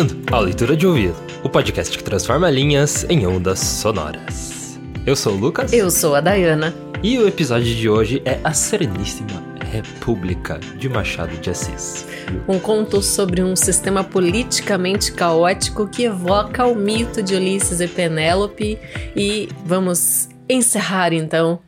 [0.00, 1.14] Bem-vindo ao Leitura de Ouvido,
[1.44, 4.78] o podcast que transforma linhas em ondas sonoras.
[5.04, 5.74] Eu sou o Lucas.
[5.74, 6.74] Eu sou a Dayana.
[7.02, 12.06] E o episódio de hoje é A Sereníssima República de Machado de Assis.
[12.48, 18.78] Um conto sobre um sistema politicamente caótico que evoca o mito de Ulisses e Penélope.
[19.14, 21.60] E vamos encerrar então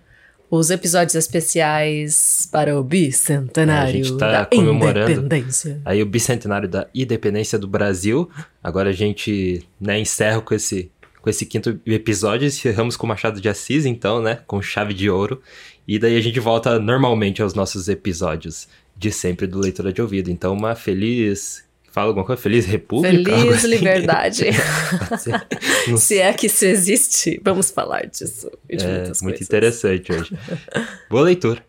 [0.55, 5.81] os episódios especiais para o bicentenário a gente tá da comemorando independência.
[5.83, 8.29] Aí o bicentenário da independência do Brasil.
[8.63, 12.47] Agora a gente né, encerra com esse, com esse quinto episódio.
[12.47, 14.41] Encerramos com Machado de Assis, então, né?
[14.47, 15.41] Com chave de ouro.
[15.89, 20.31] E daí a gente volta normalmente aos nossos episódios de sempre do Leitura de Ouvido.
[20.31, 21.65] Então, uma feliz.
[21.93, 22.41] Fala alguma coisa?
[22.41, 23.31] Feliz República?
[23.37, 23.67] Feliz assim.
[23.67, 24.47] liberdade.
[25.99, 29.47] Se é que isso existe, vamos falar disso e de É muitas muito coisas.
[29.47, 30.35] interessante hoje.
[31.11, 31.63] Boa leitura.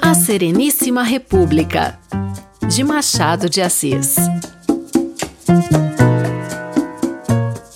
[0.00, 1.98] A Sereníssima República,
[2.66, 4.16] de Machado de Assis.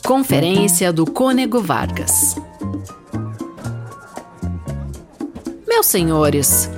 [0.07, 2.35] Conferência do Cônego Vargas.
[5.67, 6.71] Meus senhores,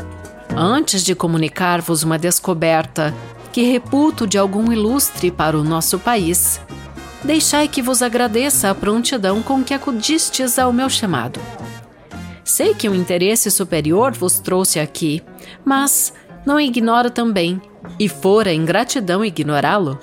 [0.56, 3.14] antes de comunicar-vos uma descoberta
[3.52, 6.60] que reputo de algum ilustre para o nosso país,
[7.24, 11.40] deixai que vos agradeça a prontidão com que acudistes ao meu chamado.
[12.44, 15.22] Sei que um interesse superior vos trouxe aqui,
[15.64, 16.12] mas
[16.44, 17.60] não ignoro também,
[17.98, 19.98] e fora ingratidão ignorá-lo,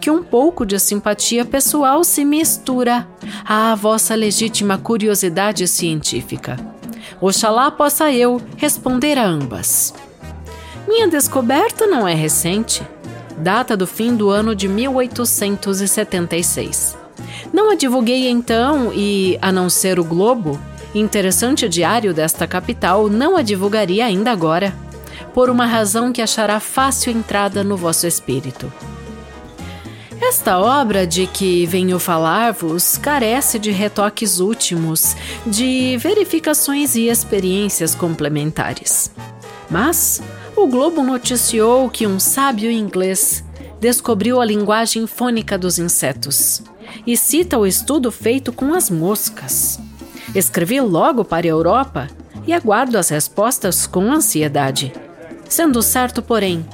[0.00, 3.08] que um pouco de simpatia pessoal se mistura
[3.44, 6.56] à vossa legítima curiosidade científica.
[7.20, 9.94] Oxalá possa eu responder a ambas.
[10.86, 12.82] Minha descoberta não é recente.
[13.38, 16.98] Data do fim do ano de 1876.
[17.52, 20.60] Não a divulguei então e, a não ser o Globo,
[20.94, 24.72] interessante diário desta capital, não a divulgaria ainda agora,
[25.32, 28.72] por uma razão que achará fácil entrada no vosso espírito.
[30.20, 39.10] Esta obra de que venho falar-vos carece de retoques últimos, de verificações e experiências complementares.
[39.68, 40.22] Mas
[40.56, 43.44] o Globo noticiou que um sábio inglês
[43.80, 46.62] descobriu a linguagem fônica dos insetos
[47.06, 49.80] e cita o estudo feito com as moscas.
[50.34, 52.08] Escrevi logo para a Europa
[52.46, 54.92] e aguardo as respostas com ansiedade.
[55.48, 56.64] Sendo certo, porém,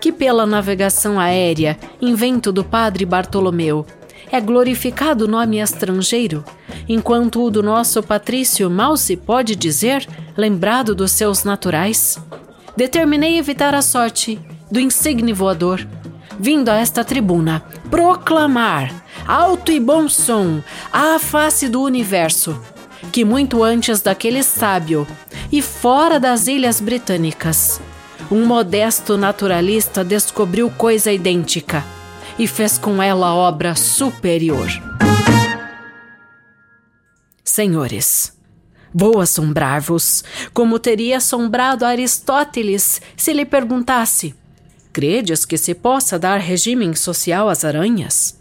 [0.00, 3.86] que pela navegação aérea, invento do padre Bartolomeu,
[4.30, 6.44] é glorificado o nome estrangeiro,
[6.88, 10.06] enquanto o do nosso patrício mal se pode dizer
[10.36, 12.18] lembrado dos seus naturais.
[12.78, 14.38] Determinei evitar a sorte
[14.70, 15.84] do insigne voador,
[16.38, 18.94] vindo a esta tribuna proclamar,
[19.26, 20.62] alto e bom som,
[20.92, 22.56] à face do universo,
[23.10, 25.08] que muito antes daquele sábio
[25.50, 27.80] e fora das ilhas britânicas,
[28.30, 31.84] um modesto naturalista descobriu coisa idêntica
[32.38, 34.68] e fez com ela obra superior.
[37.42, 38.37] Senhores,
[38.94, 44.34] vou assombrar-vos, como teria assombrado Aristóteles se lhe perguntasse:
[44.92, 48.38] Credes que se possa dar regime social às aranhas?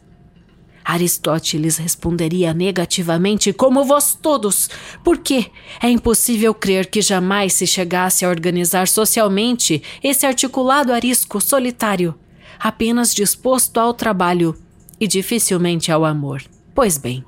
[0.88, 4.70] Aristóteles responderia negativamente, como vós todos,
[5.04, 5.52] porque
[5.84, 12.16] é impossível crer que jamais se chegasse a organizar socialmente esse articulado arisco solitário,
[12.58, 14.56] apenas disposto ao trabalho
[14.98, 16.42] e dificilmente ao amor.
[16.74, 17.22] Pois bem,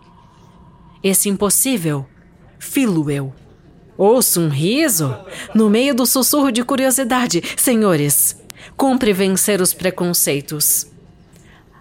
[1.03, 2.07] esse impossível,
[2.59, 3.33] filo eu.
[3.97, 5.15] Ouço um riso
[5.55, 7.41] no meio do sussurro de curiosidade.
[7.57, 8.39] Senhores,
[8.77, 10.87] cumpre vencer os preconceitos.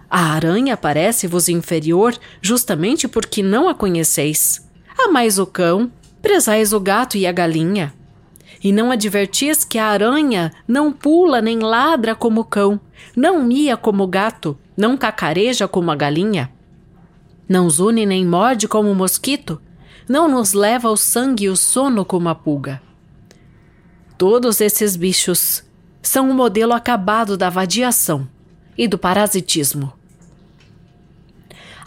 [0.09, 4.67] A aranha parece-vos inferior justamente porque não a conheceis.
[4.97, 5.91] Amais o cão,
[6.21, 7.93] prezais o gato e a galinha.
[8.61, 12.81] E não advertis que a aranha não pula nem ladra como o cão,
[13.15, 16.51] não mia como o gato, não cacareja como a galinha?
[17.47, 19.61] Não zune nem morde como o mosquito,
[20.09, 22.81] não nos leva o sangue e o sono como a pulga.
[24.17, 25.63] Todos esses bichos
[26.01, 28.27] são o modelo acabado da vadiação
[28.75, 29.93] e do parasitismo.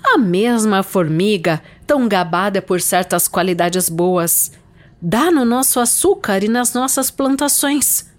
[0.04, 4.52] A mesma formiga, tão gabada por certas qualidades boas,
[5.00, 8.10] dá no nosso açúcar e nas nossas plantações,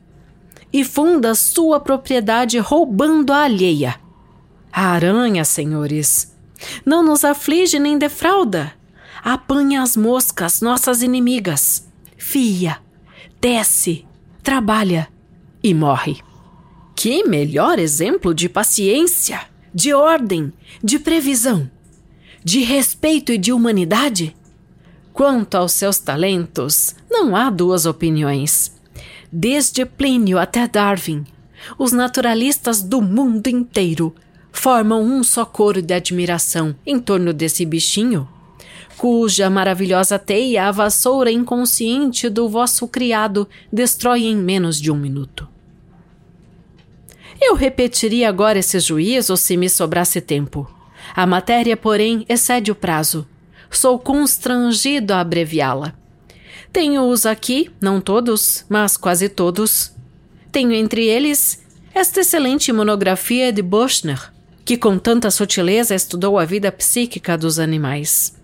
[0.72, 3.96] e funda sua propriedade roubando a alheia.
[4.72, 6.36] A aranha, senhores,
[6.86, 8.74] não nos aflige nem defrauda.
[9.24, 11.88] Apanha as moscas, nossas inimigas.
[12.18, 12.80] Fia,
[13.40, 14.06] desce,
[14.44, 15.08] trabalha
[15.64, 16.18] e morre.
[16.94, 19.40] Que melhor exemplo de paciência,
[19.74, 20.52] de ordem,
[20.84, 21.72] de previsão,
[22.44, 24.36] de respeito e de humanidade?
[25.14, 28.76] Quanto aos seus talentos, não há duas opiniões.
[29.32, 31.24] Desde Plínio até Darwin,
[31.80, 34.14] os naturalistas do mundo inteiro
[34.52, 38.28] formam um só coro de admiração em torno desse bichinho,
[38.98, 45.48] cuja maravilhosa teia a vassoura inconsciente do vosso criado destrói em menos de um minuto.
[47.42, 50.70] Eu repetiria agora esse juízo se me sobrasse tempo.
[51.16, 53.28] A matéria, porém, excede o prazo.
[53.70, 55.94] Sou constrangido a abreviá-la.
[56.72, 59.92] Tenho-os aqui, não todos, mas quase todos.
[60.52, 61.64] Tenho entre eles
[61.94, 64.32] esta excelente monografia de Bochner,
[64.66, 68.42] que com tanta sutileza estudou a vida psíquica dos animais.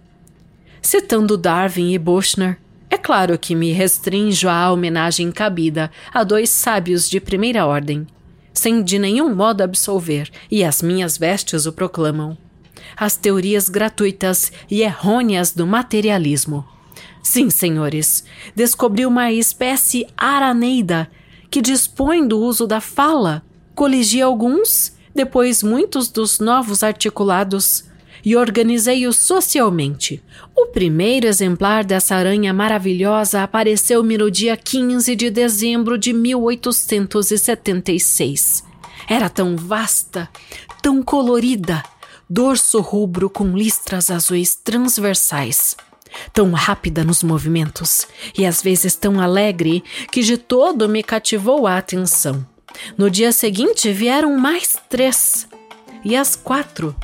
[0.81, 2.57] Citando Darwin e Bochner,
[2.89, 8.07] é claro que me restrinjo à homenagem cabida a dois sábios de primeira ordem,
[8.53, 12.37] sem de nenhum modo absolver, e as minhas vestes o proclamam.
[12.97, 16.65] As teorias gratuitas e errôneas do materialismo.
[17.21, 18.23] Sim, senhores,
[18.55, 21.09] descobri uma espécie araneida
[21.51, 23.43] que dispõe do uso da fala,
[23.75, 27.83] coligi alguns, depois muitos dos novos articulados,
[28.23, 30.23] e organizei-os socialmente.
[30.55, 38.63] O primeiro exemplar dessa aranha maravilhosa apareceu-me no dia 15 de dezembro de 1876.
[39.07, 40.27] Era tão vasta,
[40.81, 41.81] tão colorida,
[42.29, 45.77] dorso rubro com listras azuis transversais
[46.33, 48.07] tão rápida nos movimentos
[48.37, 52.45] e às vezes tão alegre que de todo me cativou a atenção.
[52.97, 55.47] No dia seguinte vieram mais três,
[56.03, 56.95] e as quatro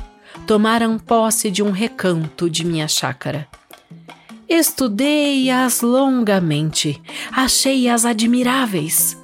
[0.45, 3.47] tomaram posse de um recanto de minha chácara.
[4.47, 7.01] Estudei-as longamente,
[7.31, 9.17] achei-as admiráveis.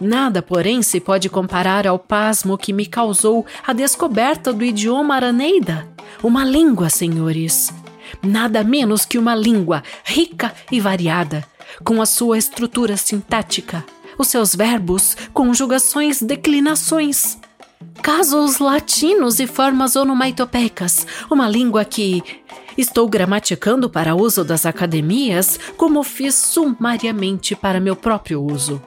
[0.00, 5.88] Nada, porém, se pode comparar ao pasmo que me causou a descoberta do idioma araneida.
[6.20, 7.72] Uma língua, senhores.
[8.20, 11.44] Nada menos que uma língua rica e variada,
[11.84, 13.84] com a sua estrutura sintática,
[14.18, 17.38] os seus verbos, conjugações, declinações
[18.02, 22.22] casos latinos e formas onomatopeicas, uma língua que
[22.76, 28.82] estou gramaticando para uso das academias, como fiz sumariamente para meu próprio uso.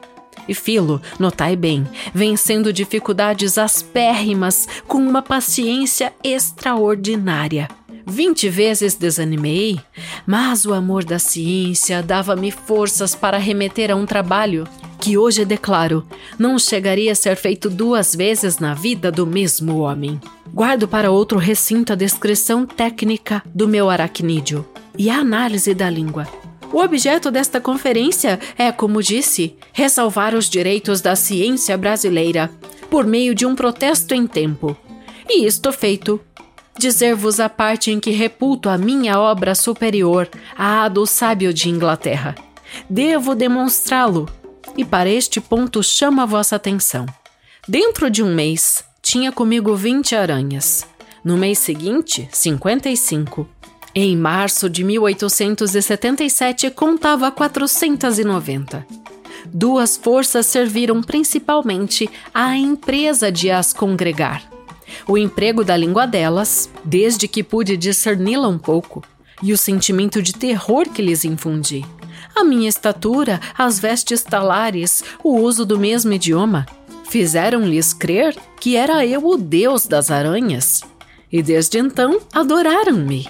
[0.48, 7.68] E Filo, notai bem, vencendo dificuldades aspérrimas com uma paciência extraordinária.
[8.10, 9.78] Vinte vezes desanimei,
[10.26, 14.66] mas o amor da ciência dava-me forças para remeter a um trabalho
[14.98, 16.06] que hoje declaro
[16.38, 20.18] não chegaria a ser feito duas vezes na vida do mesmo homem.
[20.54, 24.66] Guardo para outro recinto a descrição técnica do meu aracnídeo
[24.96, 26.26] e a análise da língua.
[26.72, 32.50] O objeto desta conferência é, como disse, ressalvar os direitos da ciência brasileira
[32.90, 34.74] por meio de um protesto em tempo.
[35.28, 36.18] E isto feito,
[36.78, 42.34] dizer-vos a parte em que reputo a minha obra superior à do sábio de Inglaterra.
[42.88, 44.28] Devo demonstrá-lo
[44.76, 47.04] e para este ponto chamo a vossa atenção.
[47.66, 50.86] Dentro de um mês, tinha comigo 20 aranhas.
[51.24, 53.48] No mês seguinte, 55.
[53.94, 58.86] Em março de 1877, contava 490.
[59.46, 64.57] Duas forças serviram principalmente à empresa de as congregar.
[65.06, 69.02] O emprego da língua delas, desde que pude discerni-la um pouco,
[69.42, 71.84] e o sentimento de terror que lhes infundi.
[72.34, 76.66] A minha estatura, as vestes talares, o uso do mesmo idioma,
[77.08, 80.82] fizeram-lhes crer que era eu o deus das aranhas.
[81.30, 83.28] E desde então adoraram-me.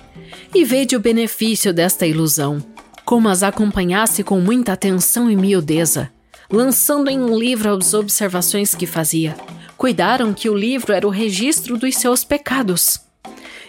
[0.54, 2.62] E vede o benefício desta ilusão,
[3.04, 6.10] como as acompanhasse com muita atenção e miudeza,
[6.50, 9.36] lançando em um livro as observações que fazia.
[9.78, 13.00] Cuidaram que o livro era o registro dos seus pecados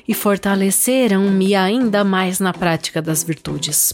[0.07, 3.93] e fortaleceram-me ainda mais na prática das virtudes.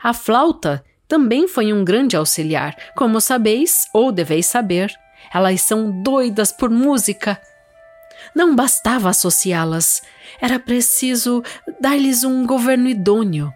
[0.00, 4.94] A flauta também foi um grande auxiliar, como sabeis ou deveis saber.
[5.34, 7.40] Elas são doidas por música.
[8.32, 10.00] Não bastava associá-las,
[10.40, 11.42] era preciso
[11.80, 13.52] dar-lhes um governo idôneo.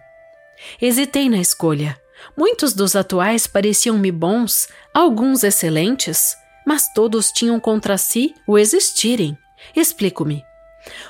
[0.81, 1.97] Hesitei na escolha.
[2.35, 9.37] Muitos dos atuais pareciam-me bons, alguns excelentes, mas todos tinham contra si o existirem.
[9.75, 10.43] Explico-me.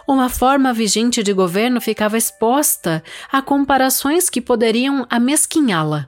[0.08, 6.08] Uma forma vigente de governo ficava exposta a comparações que poderiam amesquinhá-la.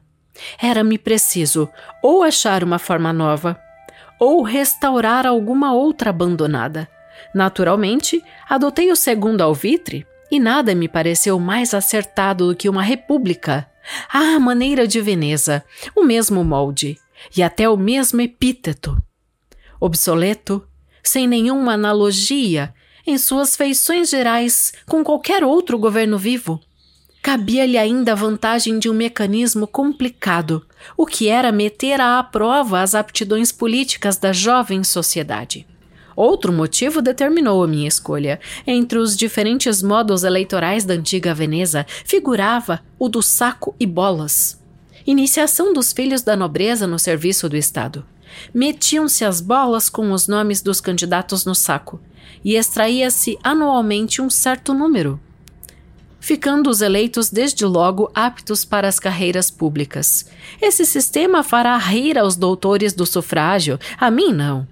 [0.61, 1.69] Era-me preciso
[2.01, 3.59] ou achar uma forma nova,
[4.19, 6.87] ou restaurar alguma outra abandonada.
[7.33, 13.67] Naturalmente, adotei o segundo alvitre e nada me pareceu mais acertado do que uma república.
[14.11, 15.63] À maneira de Veneza,
[15.95, 16.97] o mesmo molde
[17.35, 18.97] e até o mesmo epíteto.
[19.79, 20.63] Obsoleto,
[21.03, 22.73] sem nenhuma analogia
[23.05, 26.59] em suas feições gerais com qualquer outro governo vivo.
[27.21, 30.65] Cabia-lhe ainda a vantagem de um mecanismo complicado,
[30.95, 35.65] o que era meter à prova as aptidões políticas da jovem sociedade.
[36.17, 38.39] Outro motivo determinou a minha escolha.
[38.65, 44.59] Entre os diferentes modos eleitorais da antiga Veneza, figurava o do saco e bolas.
[45.05, 48.03] Iniciação dos filhos da nobreza no serviço do Estado.
[48.53, 51.99] Metiam-se as bolas com os nomes dos candidatos no saco
[52.43, 55.19] e extraía-se anualmente um certo número,
[56.19, 60.25] ficando os eleitos desde logo aptos para as carreiras públicas.
[60.61, 64.67] Esse sistema fará rir aos doutores do sufrágio, a mim não.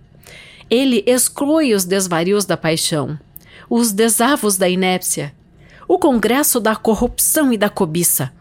[0.69, 3.19] Ele exclui os desvarios da paixão,
[3.69, 5.33] os desavos da inépcia,
[5.87, 8.33] o congresso da corrupção e da cobiça.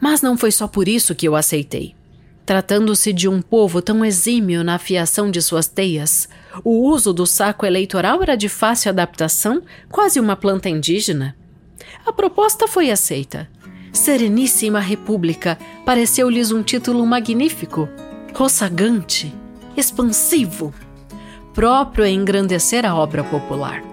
[0.00, 1.97] Mas não foi só por isso que eu aceitei.
[2.48, 6.26] Tratando-se de um povo tão exímio na afiação de suas teias,
[6.64, 11.36] o uso do saco eleitoral era de fácil adaptação, quase uma planta indígena.
[12.06, 13.46] A proposta foi aceita.
[13.92, 17.86] Sereníssima República pareceu-lhes um título magnífico,
[18.34, 19.30] roçagante,
[19.76, 20.72] expansivo
[21.52, 23.84] próprio a engrandecer a obra popular.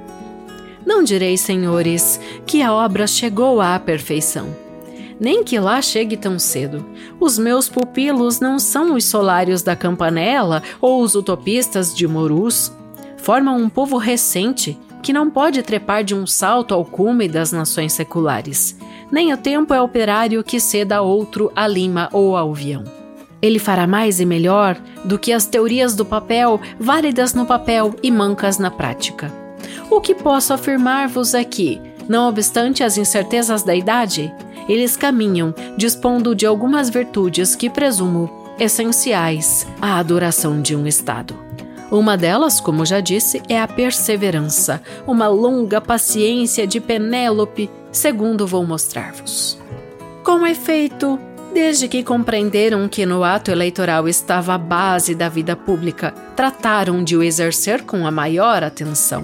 [0.86, 4.56] Não direi, senhores, que a obra chegou à perfeição.
[5.20, 6.86] Nem que lá chegue tão cedo.
[7.20, 12.72] Os meus pupilos não são os solários da Campanella ou os utopistas de Morus.
[13.18, 17.94] Formam um povo recente que não pode trepar de um salto ao cume das nações
[17.94, 18.78] seculares.
[19.12, 22.84] Nem o tempo é operário que ceda a outro a lima ou ao avião.
[23.42, 28.10] Ele fará mais e melhor do que as teorias do papel, válidas no papel e
[28.10, 29.32] mancas na prática.
[29.90, 31.80] O que posso afirmar-vos é que,
[32.10, 34.34] não obstante as incertezas da idade,
[34.68, 38.30] eles caminham dispondo de algumas virtudes que presumo
[38.60, 41.36] essenciais à adoração de um Estado.
[41.92, 48.66] Uma delas, como já disse, é a perseverança, uma longa paciência de Penélope, segundo vou
[48.66, 49.60] mostrar-vos.
[50.24, 51.20] Com efeito,
[51.56, 57.16] Desde que compreenderam que no ato eleitoral estava a base da vida pública, trataram de
[57.16, 59.24] o exercer com a maior atenção.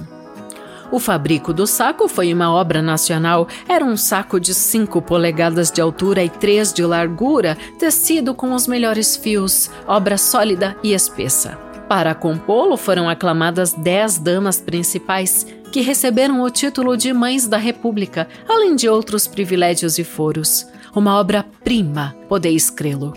[0.91, 3.47] O fabrico do saco foi uma obra nacional.
[3.67, 8.67] Era um saco de 5 polegadas de altura e 3 de largura, tecido com os
[8.67, 11.57] melhores fios, obra sólida e espessa.
[11.87, 18.27] Para compô-lo foram aclamadas dez damas principais, que receberam o título de Mães da República,
[18.47, 23.13] além de outros privilégios e foros uma obra-prima, podeis crê-lo.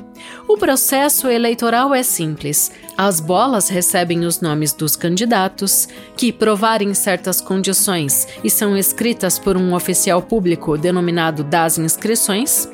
[0.48, 2.70] O processo eleitoral é simples.
[2.96, 9.56] As bolas recebem os nomes dos candidatos, que provarem certas condições e são escritas por
[9.56, 12.68] um oficial público denominado das inscrições.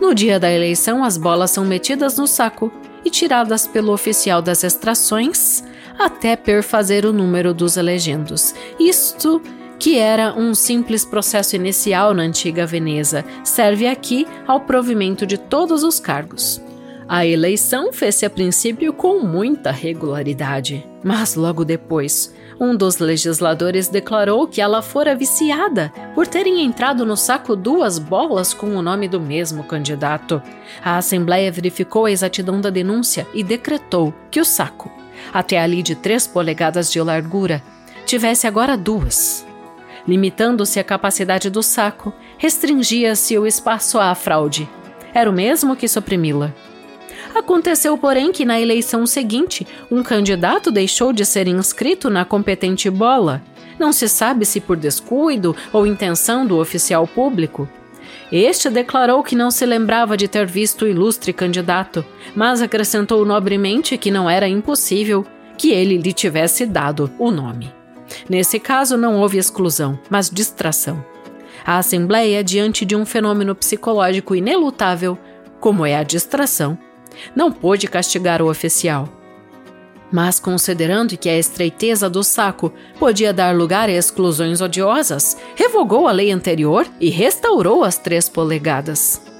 [0.00, 2.72] No dia da eleição, as bolas são metidas no saco
[3.04, 5.64] e tiradas pelo oficial das extrações
[5.98, 8.54] até perfazer o número dos elegendos.
[8.78, 9.40] Isto
[9.82, 15.82] que era um simples processo inicial na antiga Veneza, serve aqui ao provimento de todos
[15.82, 16.62] os cargos.
[17.08, 24.46] A eleição fez-se a princípio com muita regularidade, mas logo depois, um dos legisladores declarou
[24.46, 29.20] que ela fora viciada por terem entrado no saco duas bolas com o nome do
[29.20, 30.40] mesmo candidato.
[30.80, 34.92] A Assembleia verificou a exatidão da denúncia e decretou que o saco,
[35.32, 37.60] até ali de três polegadas de largura,
[38.06, 39.44] tivesse agora duas.
[40.06, 44.68] Limitando-se a capacidade do saco, restringia-se o espaço à fraude.
[45.14, 46.52] Era o mesmo que suprimi-la.
[47.34, 53.42] Aconteceu, porém, que na eleição seguinte, um candidato deixou de ser inscrito na competente bola.
[53.78, 57.68] Não se sabe se por descuido ou intenção do oficial público.
[58.30, 62.04] Este declarou que não se lembrava de ter visto o ilustre candidato,
[62.34, 65.24] mas acrescentou nobremente que não era impossível
[65.56, 67.81] que ele lhe tivesse dado o nome.
[68.28, 71.04] Nesse caso, não houve exclusão, mas distração.
[71.64, 75.16] A Assembleia, diante de um fenômeno psicológico inelutável,
[75.60, 76.76] como é a distração,
[77.36, 79.08] não pôde castigar o oficial.
[80.10, 86.12] Mas, considerando que a estreiteza do saco podia dar lugar a exclusões odiosas, revogou a
[86.12, 89.31] lei anterior e restaurou as três polegadas.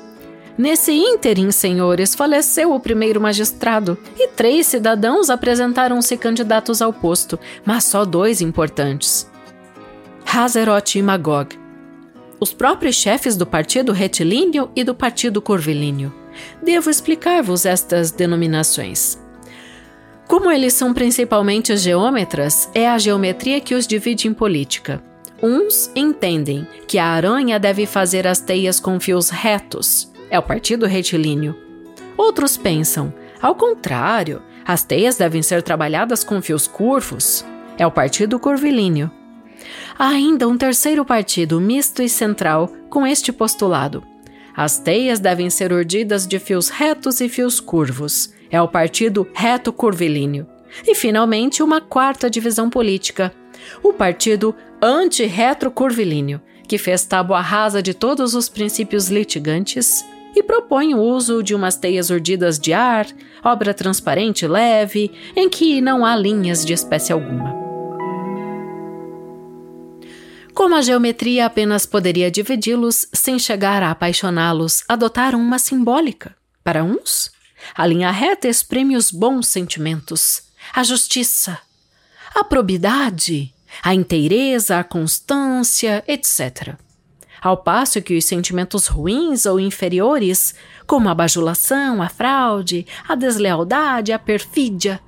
[0.62, 7.83] Nesse ínterim, senhores, faleceu o primeiro magistrado e três cidadãos apresentaram-se candidatos ao posto, mas
[7.83, 9.28] só dois importantes:
[10.25, 11.59] Hazeroth e Magog,
[12.38, 16.14] os próprios chefes do Partido Retilíneo e do Partido Curvilíneo.
[16.62, 19.21] Devo explicar-vos estas denominações.
[20.28, 25.02] Como eles são principalmente geômetras, é a geometria que os divide em política.
[25.42, 30.87] Uns entendem que a aranha deve fazer as teias com fios retos, é o partido
[30.87, 31.55] retilíneo.
[32.17, 37.45] Outros pensam, ao contrário, as teias devem ser trabalhadas com fios curvos.
[37.77, 39.11] É o partido curvilíneo.
[39.99, 44.03] Há ainda um terceiro partido, misto e central, com este postulado.
[44.57, 48.33] As teias devem ser urdidas de fios retos e fios curvos.
[48.51, 50.47] É o partido reto-curvilíneo.
[50.87, 53.35] E, finalmente, uma quarta divisão política,
[53.83, 60.03] o Partido Anti-Retrocurvilíneo, que fez tábua rasa de todos os princípios litigantes
[60.35, 63.07] e propõe o uso de umas teias urdidas de ar,
[63.45, 67.62] obra transparente leve, em que não há linhas de espécie alguma.
[70.55, 76.37] Como a geometria apenas poderia dividi-los sem chegar a apaixoná-los, adotaram uma simbólica.
[76.62, 77.31] Para uns,
[77.75, 80.43] a linha reta exprime os bons sentimentos,
[80.75, 81.59] a justiça,
[82.35, 86.77] a probidade, a inteireza, a constância, etc.
[87.43, 90.55] Ao passo que os sentimentos ruins ou inferiores,
[90.87, 95.01] como a bajulação, a fraude, a deslealdade, a perfídia,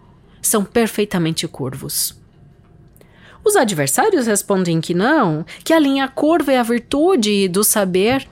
[0.42, 2.20] são perfeitamente curvos.
[3.44, 8.26] Os adversários respondem que não, que a linha curva é a virtude do saber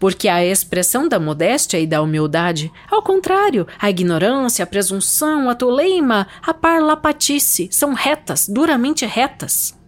[0.00, 5.54] porque a expressão da modéstia e da humildade, ao contrário, a ignorância, a presunção, a
[5.54, 9.78] toleima, a parlapatice são retas, duramente retas.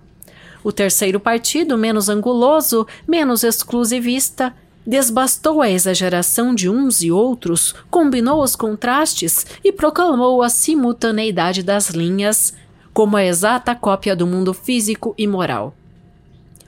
[0.63, 4.55] O terceiro partido, menos anguloso, menos exclusivista,
[4.87, 11.91] desbastou a exageração de uns e outros, combinou os contrastes e proclamou a simultaneidade das
[11.91, 12.55] linhas
[12.93, 15.75] como a exata cópia do mundo físico e moral.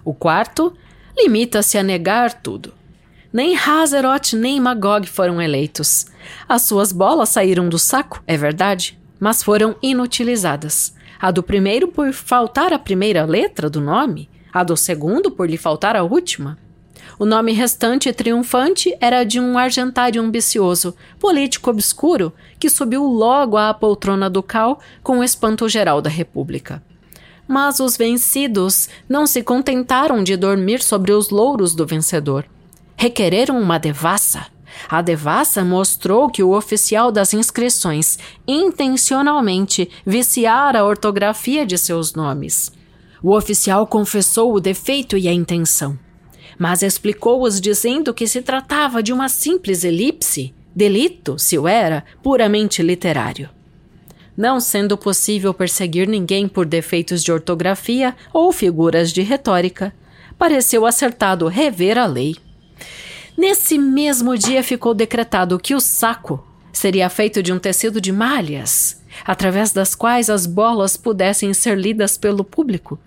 [0.04, 0.72] O quarto
[1.16, 2.72] limita-se a negar tudo
[3.34, 6.06] nem Hazeroth nem Magog foram eleitos.
[6.48, 10.94] As suas bolas saíram do saco, é verdade, mas foram inutilizadas.
[11.24, 15.56] A do primeiro por faltar a primeira letra do nome, a do segundo por lhe
[15.56, 16.58] faltar a última.
[17.18, 23.56] O nome restante e triunfante era de um argentário ambicioso, político obscuro, que subiu logo
[23.56, 26.82] à poltrona ducal com o espanto geral da República.
[27.48, 32.44] Mas os vencidos não se contentaram de dormir sobre os louros do vencedor
[32.98, 34.46] requereram uma devassa.
[34.88, 42.72] A devassa mostrou que o oficial das inscrições intencionalmente viciara a ortografia de seus nomes.
[43.22, 45.98] O oficial confessou o defeito e a intenção,
[46.58, 52.82] mas explicou-os dizendo que se tratava de uma simples elipse, delito, se o era, puramente
[52.82, 53.48] literário.
[54.36, 59.94] Não sendo possível perseguir ninguém por defeitos de ortografia ou figuras de retórica,
[60.36, 62.36] pareceu acertado rever a lei.
[63.36, 69.02] Nesse mesmo dia ficou decretado que o saco seria feito de um tecido de malhas,
[69.24, 72.98] através das quais as bolas pudessem ser lidas pelo público,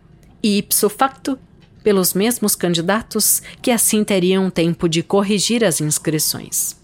[0.43, 1.39] e ipso facto
[1.83, 6.75] pelos mesmos candidatos que assim teriam tempo de corrigir as inscrições.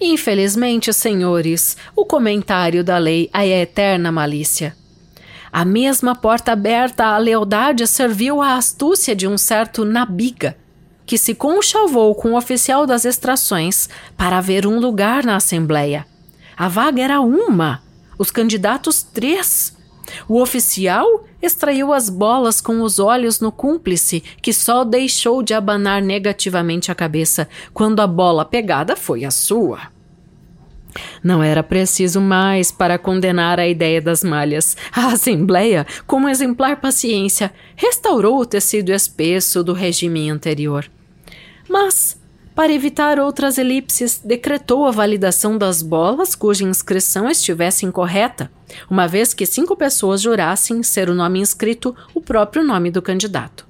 [0.00, 4.76] Infelizmente, senhores, o comentário da lei é a eterna malícia.
[5.52, 10.56] A mesma porta aberta à lealdade serviu à astúcia de um certo Nabiga,
[11.08, 16.06] que se conchavou com o oficial das extrações para haver um lugar na Assembleia.
[16.54, 17.82] A vaga era uma,
[18.18, 19.74] os candidatos três.
[20.28, 26.02] O oficial extraiu as bolas com os olhos no cúmplice, que só deixou de abanar
[26.02, 29.80] negativamente a cabeça quando a bola pegada foi a sua.
[31.24, 34.76] Não era preciso mais para condenar a ideia das malhas.
[34.92, 40.90] A Assembleia, com exemplar paciência, restaurou o tecido espesso do regime anterior.
[41.68, 42.18] Mas,
[42.54, 48.50] para evitar outras elipses, decretou a validação das bolas cuja inscrição estivesse incorreta,
[48.90, 53.68] uma vez que cinco pessoas jurassem ser o nome inscrito o próprio nome do candidato.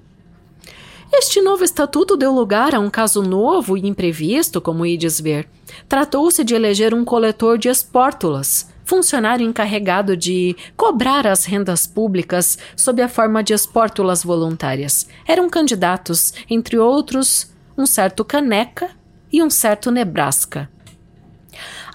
[1.12, 5.48] Este novo estatuto deu lugar a um caso novo e imprevisto, como ides ver.
[5.88, 13.02] Tratou-se de eleger um coletor de espórtulas, funcionário encarregado de cobrar as rendas públicas sob
[13.02, 15.06] a forma de espórtulas voluntárias.
[15.26, 18.90] Eram candidatos, entre outros, um certo Caneca
[19.32, 20.68] e um certo Nebraska.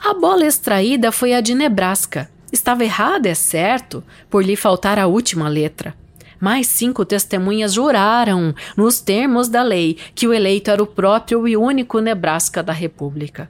[0.02, 2.32] A bola extraída foi a de Nebraska.
[2.54, 5.94] Estava errada, é certo, por lhe faltar a última letra.
[6.40, 11.58] Mais cinco testemunhas juraram, nos termos da lei, que o eleito era o próprio e
[11.58, 13.50] único Nebraska da República.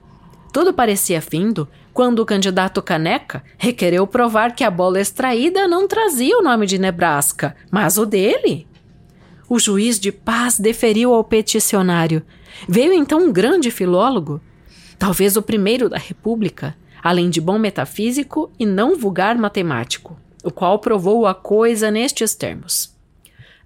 [0.51, 6.37] Tudo parecia findo quando o candidato Caneca requereu provar que a bola extraída não trazia
[6.37, 8.67] o nome de Nebraska, mas o dele.
[9.49, 12.23] O juiz de paz deferiu ao peticionário.
[12.67, 14.41] Veio então um grande filólogo,
[14.97, 20.79] talvez o primeiro da República, além de bom metafísico e não vulgar matemático, o qual
[20.79, 22.93] provou a coisa nestes termos.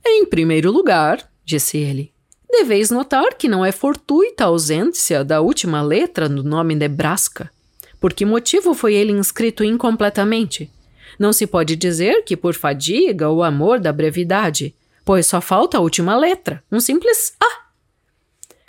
[0.06, 2.12] Em primeiro lugar, disse ele,
[2.50, 7.52] deveis notar que não é fortuita a ausência da última letra do nome Nebraska.
[8.00, 10.72] Por que motivo foi ele inscrito incompletamente?
[11.20, 14.74] Não se pode dizer que por fadiga ou amor da brevidade,
[15.08, 17.68] pois só falta a última letra, um simples A.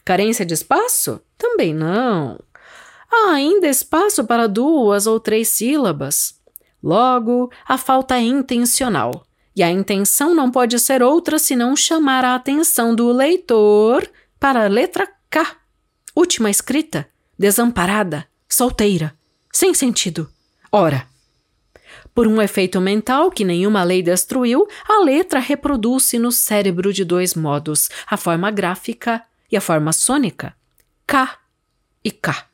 [0.05, 1.20] Carência de espaço?
[1.37, 2.38] Também não.
[3.12, 6.40] Há ainda espaço para duas ou três sílabas.
[6.81, 9.27] Logo, a falta é intencional.
[9.57, 14.68] E a intenção não pode ser outra senão chamar a atenção do leitor para a
[14.68, 15.44] letra K.
[16.14, 19.12] Última escrita, desamparada, solteira,
[19.53, 20.31] sem sentido.
[20.70, 21.05] Ora,
[22.19, 27.35] por um efeito mental que nenhuma lei destruiu, a letra reproduz-se no cérebro de dois
[27.35, 30.53] modos: a forma gráfica e a forma sônica.
[31.07, 31.39] K
[32.03, 32.45] e K.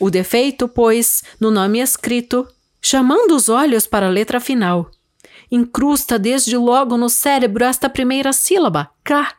[0.00, 2.48] O defeito, pois, no nome escrito,
[2.80, 4.90] chamando os olhos para a letra final,
[5.52, 9.30] incrusta desde logo no cérebro esta primeira sílaba, K.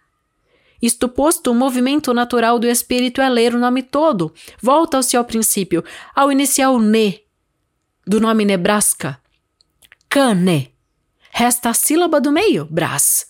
[0.80, 4.32] Isto posto, o movimento natural do espírito é ler o nome todo.
[4.62, 7.22] Volta-se ao princípio, ao inicial ne,
[8.06, 9.20] do nome Nebraska,
[10.12, 10.74] cane.
[11.32, 13.28] Resta a sílaba do meio, bras,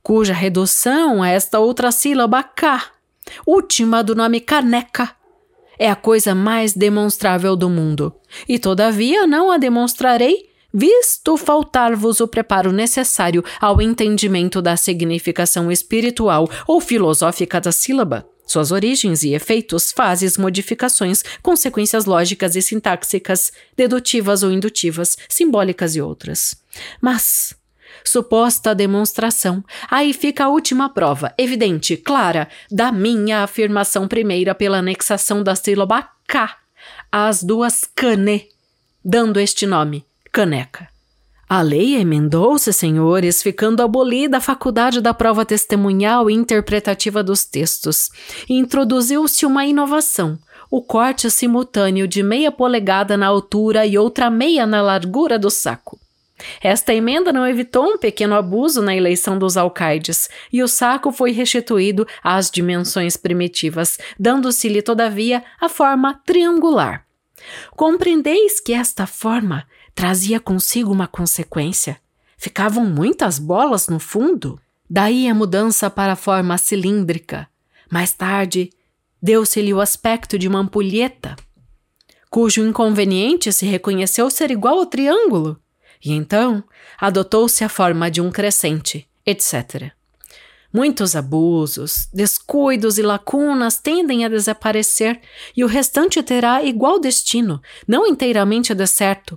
[0.00, 2.80] cuja redução a esta outra sílaba k,
[3.44, 5.10] última do nome caneca,
[5.76, 8.14] é a coisa mais demonstrável do mundo.
[8.48, 16.48] E todavia não a demonstrarei, visto faltar-vos o preparo necessário ao entendimento da significação espiritual
[16.64, 24.42] ou filosófica da sílaba suas origens e efeitos, fases, modificações, consequências lógicas e sintáxicas, dedutivas
[24.42, 26.56] ou indutivas, simbólicas e outras.
[27.00, 27.54] Mas,
[28.02, 35.42] suposta demonstração, aí fica a última prova, evidente, clara, da minha afirmação primeira pela anexação
[35.42, 36.56] da sílaba K
[37.12, 38.48] às duas cane,
[39.04, 40.88] dando este nome, caneca.
[41.48, 48.10] A lei emendou-se, senhores, ficando abolida a faculdade da prova testemunhal e interpretativa dos textos.
[48.50, 50.38] Introduziu-se uma inovação,
[50.70, 55.98] o corte simultâneo de meia polegada na altura e outra meia na largura do saco.
[56.62, 61.32] Esta emenda não evitou um pequeno abuso na eleição dos alcaides, e o saco foi
[61.32, 67.06] restituído às dimensões primitivas, dando-se-lhe, todavia, a forma triangular.
[67.70, 69.66] Compreendeis que esta forma
[69.98, 72.00] trazia consigo uma consequência.
[72.36, 74.56] Ficavam muitas bolas no fundo.
[74.88, 77.48] Daí a mudança para a forma cilíndrica.
[77.90, 78.70] Mais tarde,
[79.20, 81.34] deu-se-lhe o aspecto de uma ampulheta,
[82.30, 85.58] cujo inconveniente se reconheceu ser igual ao triângulo,
[86.04, 86.62] e então
[86.96, 89.90] adotou-se a forma de um crescente, etc.
[90.72, 95.20] Muitos abusos, descuidos e lacunas tendem a desaparecer
[95.56, 99.36] e o restante terá igual destino, não inteiramente decerto,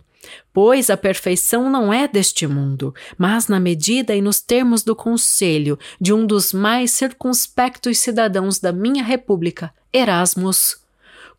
[0.54, 5.80] Pois a perfeição não é deste mundo, mas na medida e nos termos do conselho
[6.00, 10.78] de um dos mais circunspectos cidadãos da minha república, Erasmus,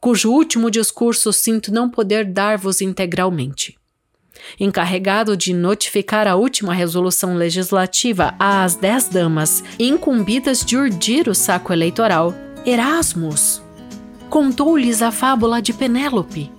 [0.01, 3.77] cujo último discurso sinto não poder dar-vos integralmente.
[4.59, 11.73] Encarregado de notificar a última resolução legislativa às dez damas incumbidas de urdir o saco
[11.73, 13.63] eleitoral, Erasmus
[14.33, 16.51] contou-lhes a fábula de Penélope,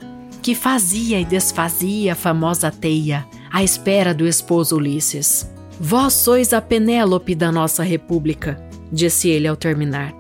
[0.44, 5.50] que fazia e desfazia a famosa teia à espera do esposo Ulisses.
[5.80, 10.14] Vós sois a Penélope da nossa república, disse ele ao terminar.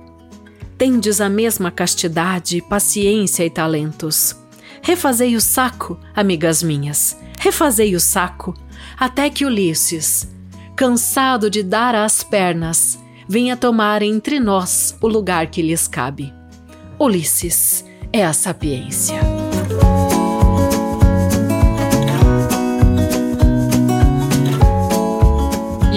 [0.77, 4.33] Tendes a mesma castidade, paciência e talentos.
[4.81, 8.53] Refazei o saco, amigas minhas, refazei o saco,
[8.97, 10.27] até que Ulisses,
[10.73, 16.33] cansado de dar às pernas, venha tomar entre nós o lugar que lhes cabe.
[16.97, 19.42] Ulisses é a sapiência.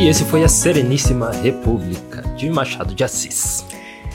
[0.06, 3.66] E esse foi a Sereníssima República, de Machado de Assis.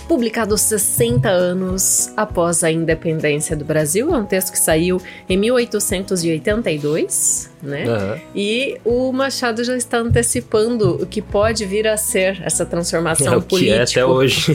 [0.08, 7.52] Publicado 60 anos após a independência do Brasil, é um texto que saiu em 1882,
[7.62, 7.90] né?
[7.90, 8.18] Uhum.
[8.34, 13.38] E o Machado já está antecipando o que pode vir a ser essa transformação é
[13.38, 13.74] o política.
[13.74, 14.54] Que é até hoje.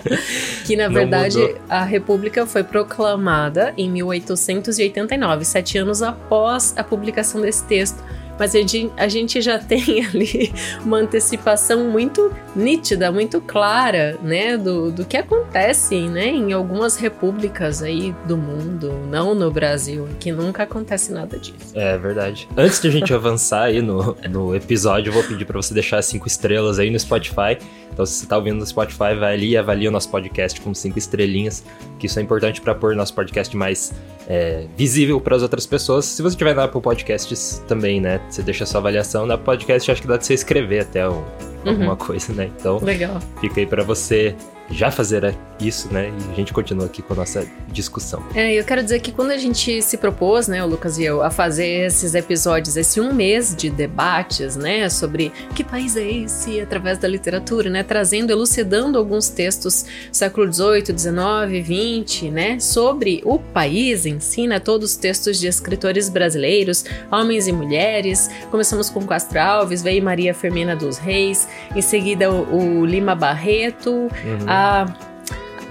[0.64, 7.62] que na verdade a República foi proclamada em 1889, sete anos após a publicação desse
[7.64, 8.02] texto
[8.38, 10.52] mas a gente já tem ali
[10.84, 17.82] uma antecipação muito nítida, muito clara, né, do, do que acontece, né, em algumas repúblicas
[17.82, 21.72] aí do mundo, não no Brasil, que nunca acontece nada disso.
[21.74, 22.48] É verdade.
[22.56, 26.02] Antes de a gente avançar aí no, no episódio, eu vou pedir para você deixar
[26.02, 27.58] cinco estrelas aí no Spotify.
[27.92, 30.72] Então, se você tá ouvindo no Spotify, vai ali e avalia o nosso podcast com
[30.72, 31.62] cinco estrelinhas,
[31.98, 33.92] que isso é importante para pôr nosso podcast mais
[34.26, 36.06] é, visível para as outras pessoas.
[36.06, 38.20] Se você tiver na Apple Podcasts também, né?
[38.28, 39.26] Você deixa a sua avaliação.
[39.26, 41.24] Na podcast acho que dá de você escrever até um, uhum.
[41.66, 42.50] alguma coisa, né?
[42.58, 43.20] Então, Legal.
[43.40, 44.34] fica aí para você
[44.70, 45.24] já fazer
[45.60, 46.12] isso, né?
[46.28, 48.22] E a gente continua aqui com a nossa discussão.
[48.34, 51.22] É, eu quero dizer que quando a gente se propôs, né, o Lucas e eu,
[51.22, 56.60] a fazer esses episódios, esse um mês de debates, né, sobre que país é esse
[56.60, 63.22] através da literatura, né, trazendo, elucidando alguns textos do século XVIII, XIX, XX, né, sobre
[63.24, 68.30] o país em si, né, todos os textos de escritores brasileiros, homens e mulheres.
[68.50, 73.90] Começamos com Castro Alves, veio Maria Firmina dos Reis, em seguida o, o Lima Barreto,
[73.90, 74.10] uhum.
[74.46, 75.11] a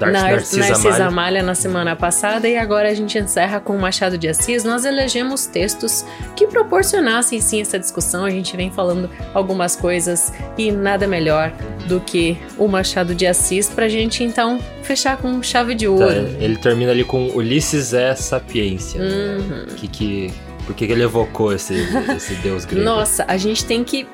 [0.02, 4.18] Dar Nar Narcisa, Narcisa Amália na semana passada e agora a gente encerra com Machado
[4.18, 4.64] de Assis.
[4.64, 6.04] Nós elegemos textos
[6.36, 8.26] que proporcionassem sim essa discussão.
[8.26, 11.54] A gente vem falando algumas coisas e nada melhor
[11.88, 16.08] do que o Machado de Assis pra gente então fechar com chave de ouro.
[16.08, 19.00] Tá, ele termina ali com Ulisses é sapiência.
[19.00, 19.68] Uhum.
[19.76, 20.34] Que, que,
[20.66, 21.76] por que, que ele evocou esse,
[22.16, 22.84] esse deus grego?
[22.84, 24.08] Nossa, a gente tem que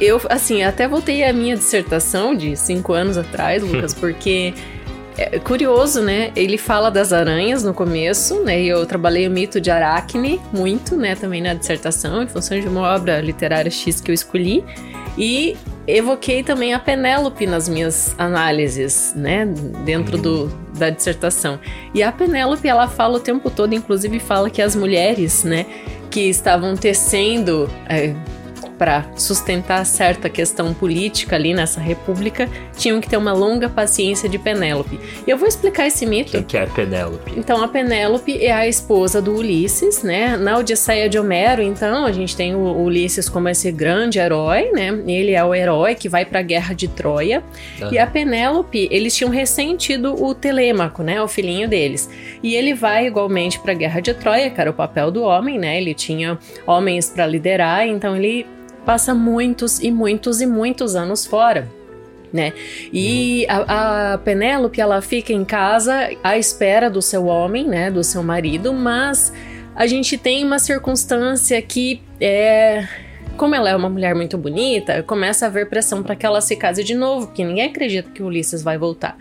[0.00, 4.54] eu, assim, até voltei a minha dissertação de cinco anos atrás, Lucas, porque
[5.18, 6.30] é curioso, né?
[6.36, 8.62] Ele fala das aranhas no começo, né?
[8.62, 11.16] E eu trabalhei o mito de Aracne muito, né?
[11.16, 14.64] Também na dissertação, em função de uma obra literária X que eu escolhi.
[15.18, 15.56] E
[15.88, 19.44] evoquei também a Penélope nas minhas análises, né?
[19.84, 20.46] Dentro do,
[20.78, 21.58] da dissertação.
[21.92, 25.66] E a Penélope, ela fala o tempo todo, inclusive fala que as mulheres, né?
[26.10, 27.68] Que estavam tecendo...
[27.88, 28.14] É,
[28.78, 34.38] para sustentar certa questão política ali nessa república, tinham que ter uma longa paciência de
[34.38, 34.98] Penélope.
[35.26, 36.30] E eu vou explicar esse mito.
[36.30, 37.32] Quem que é Penélope?
[37.36, 40.36] Então, a Penélope é a esposa do Ulisses, né?
[40.36, 44.88] Na Odisseia de Homero, então, a gente tem o Ulisses como esse grande herói, né?
[45.06, 47.42] Ele é o herói que vai para a guerra de Troia.
[47.90, 51.20] E a Penélope, eles tinham ressentido o Telêmaco, né?
[51.20, 52.08] O filhinho deles.
[52.42, 55.58] E ele vai igualmente para a guerra de Troia, que era o papel do homem,
[55.58, 55.80] né?
[55.80, 58.46] Ele tinha homens para liderar, então ele
[58.84, 61.68] passa muitos e muitos e muitos anos fora.
[62.32, 62.52] Né?
[62.92, 68.04] E a, a Penélope ela fica em casa à espera do seu homem, né, do
[68.04, 69.32] seu marido, mas
[69.74, 72.86] a gente tem uma circunstância que é
[73.38, 76.56] como ela é uma mulher muito bonita, começa a haver pressão para que ela se
[76.56, 79.16] case de novo, porque ninguém acredita que Ulisses vai voltar.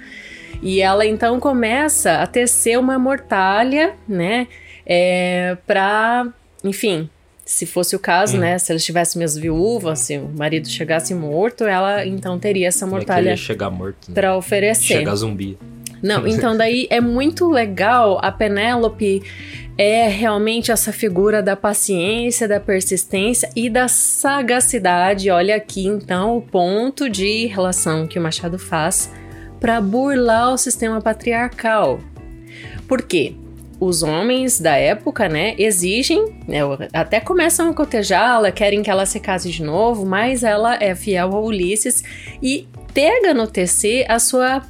[0.61, 4.47] E ela então começa a tecer uma mortalha, né,
[4.85, 6.27] é, para,
[6.63, 7.09] enfim,
[7.47, 8.41] se fosse o caso, hum.
[8.41, 8.59] né?
[8.59, 13.31] Se ela estivesse mesmo viúva, se o marido chegasse morto, ela então teria essa mortalha
[13.31, 14.13] é chegar morto, né?
[14.13, 14.97] para oferecer.
[14.99, 15.57] Chegar zumbi.
[16.03, 19.23] Não, então daí é muito legal a Penélope
[19.77, 25.31] é realmente essa figura da paciência, da persistência e da sagacidade.
[25.31, 29.09] Olha aqui então o ponto de relação que o Machado faz
[29.59, 31.99] para burlar o sistema patriarcal.
[32.87, 33.35] Por quê?
[33.79, 36.59] Os homens da época, né, exigem, né,
[36.91, 41.35] até começam a cotejá-la, querem que ela se case de novo, mas ela é fiel
[41.35, 42.03] ao Ulisses
[42.41, 44.63] e pega no TC a sua,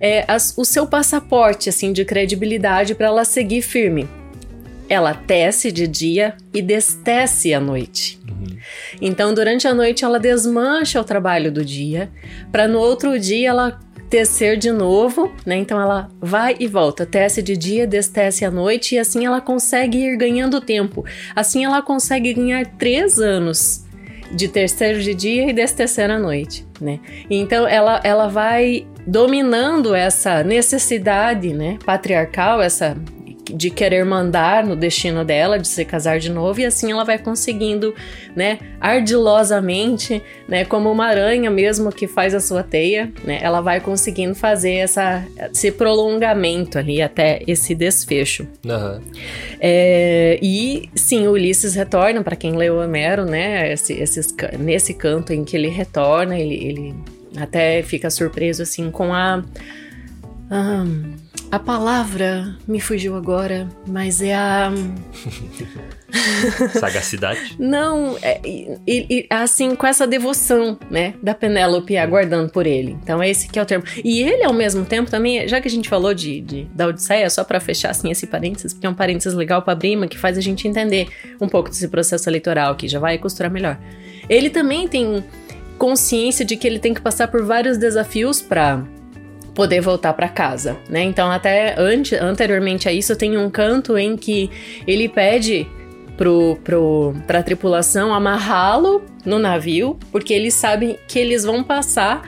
[0.00, 4.08] é, a, o seu passaporte, assim, de credibilidade para ela seguir firme.
[4.88, 8.18] Ela tece de dia e destece à noite.
[8.26, 8.58] Uhum.
[9.00, 12.10] Então, durante a noite, ela desmancha o trabalho do dia,
[12.50, 15.56] para no outro dia ela tecer de novo, né?
[15.56, 19.98] Então ela vai e volta, tece de dia, destece à noite e assim ela consegue
[19.98, 21.04] ir ganhando tempo.
[21.34, 23.84] Assim ela consegue ganhar três anos
[24.30, 27.00] de terceiro de dia e destecer à noite, né?
[27.30, 32.96] Então ela, ela vai dominando essa necessidade, né, patriarcal, essa
[33.50, 37.18] de querer mandar no destino dela, de se casar de novo, e assim ela vai
[37.18, 37.94] conseguindo,
[38.34, 43.80] né, ardilosamente, né, como uma aranha mesmo que faz a sua teia, né, ela vai
[43.80, 48.46] conseguindo fazer essa, esse prolongamento ali até esse desfecho.
[48.64, 49.00] Uhum.
[49.60, 55.44] É, e sim, Ulisses retorna, para quem leu Homero, né, esse, esses, nesse canto em
[55.44, 56.94] que ele retorna, ele, ele
[57.36, 59.42] até fica surpreso assim com a.
[60.50, 61.14] Um,
[61.50, 64.70] a palavra me fugiu agora, mas é a.
[66.78, 67.56] Sagacidade?
[67.58, 68.40] Não, é,
[69.30, 72.98] assim, com essa devoção, né, da Penélope aguardando por ele.
[73.02, 73.84] Então, esse que é o termo.
[74.04, 77.30] E ele, ao mesmo tempo, também, já que a gente falou de, de da Odisseia,
[77.30, 80.36] só para fechar assim esse parênteses, porque é um parênteses legal pra Brima, que faz
[80.36, 81.08] a gente entender
[81.40, 83.78] um pouco desse processo eleitoral, que já vai costurar melhor.
[84.28, 85.24] Ele também tem
[85.78, 88.84] consciência de que ele tem que passar por vários desafios para
[89.58, 91.02] poder voltar para casa, né?
[91.02, 94.48] Então, até ante, anteriormente a isso, tem um canto em que
[94.86, 95.66] ele pede
[96.16, 102.22] pro, pro, pra tripulação amarrá-lo no navio, porque eles sabem que eles vão passar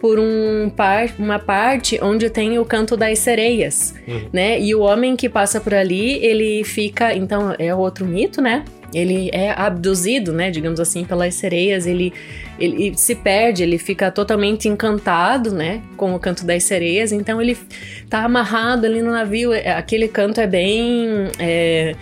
[0.00, 4.28] por um par, uma parte onde tem o canto das sereias, uhum.
[4.32, 4.60] né?
[4.60, 8.64] E o homem que passa por ali, ele fica, então é outro mito, né?
[8.94, 12.12] Ele é abduzido, né, digamos assim, pelas sereias, ele,
[12.58, 17.56] ele se perde, ele fica totalmente encantado, né, com o canto das sereias, então ele
[18.08, 21.30] tá amarrado ali no navio, é, aquele canto é bem...
[21.38, 21.94] É,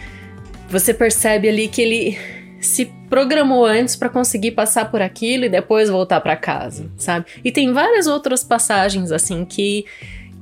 [0.68, 2.18] você percebe ali que ele
[2.61, 7.27] se programou antes para conseguir passar por aquilo e depois voltar para casa, sabe?
[7.44, 9.85] E tem várias outras passagens assim que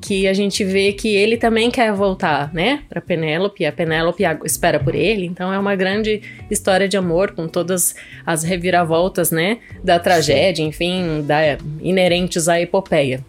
[0.02, 4.80] que a gente vê que ele também quer voltar, né, para Penélope, a Penélope espera
[4.80, 7.94] por ele, então é uma grande história de amor com todas
[8.26, 13.24] as reviravoltas, né, da tragédia, enfim, da, inerentes à epopeia.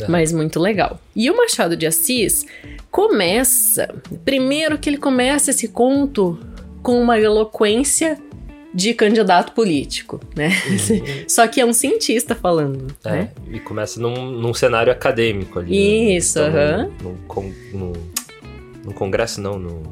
[0.00, 0.08] É.
[0.08, 0.98] Mas muito legal.
[1.14, 2.46] E o Machado de Assis
[2.90, 6.38] começa, primeiro que ele começa esse conto
[6.82, 8.18] com uma eloquência
[8.76, 10.50] de candidato político, né?
[10.68, 11.24] Uhum.
[11.26, 13.30] Só que é um cientista falando, é, né?
[13.50, 15.70] E começa num, num cenário acadêmico ali.
[15.70, 16.16] Né?
[16.16, 16.46] Isso, né?
[16.46, 16.90] aham.
[16.94, 17.92] Então, num, num,
[18.84, 19.82] num, congresso, não, num...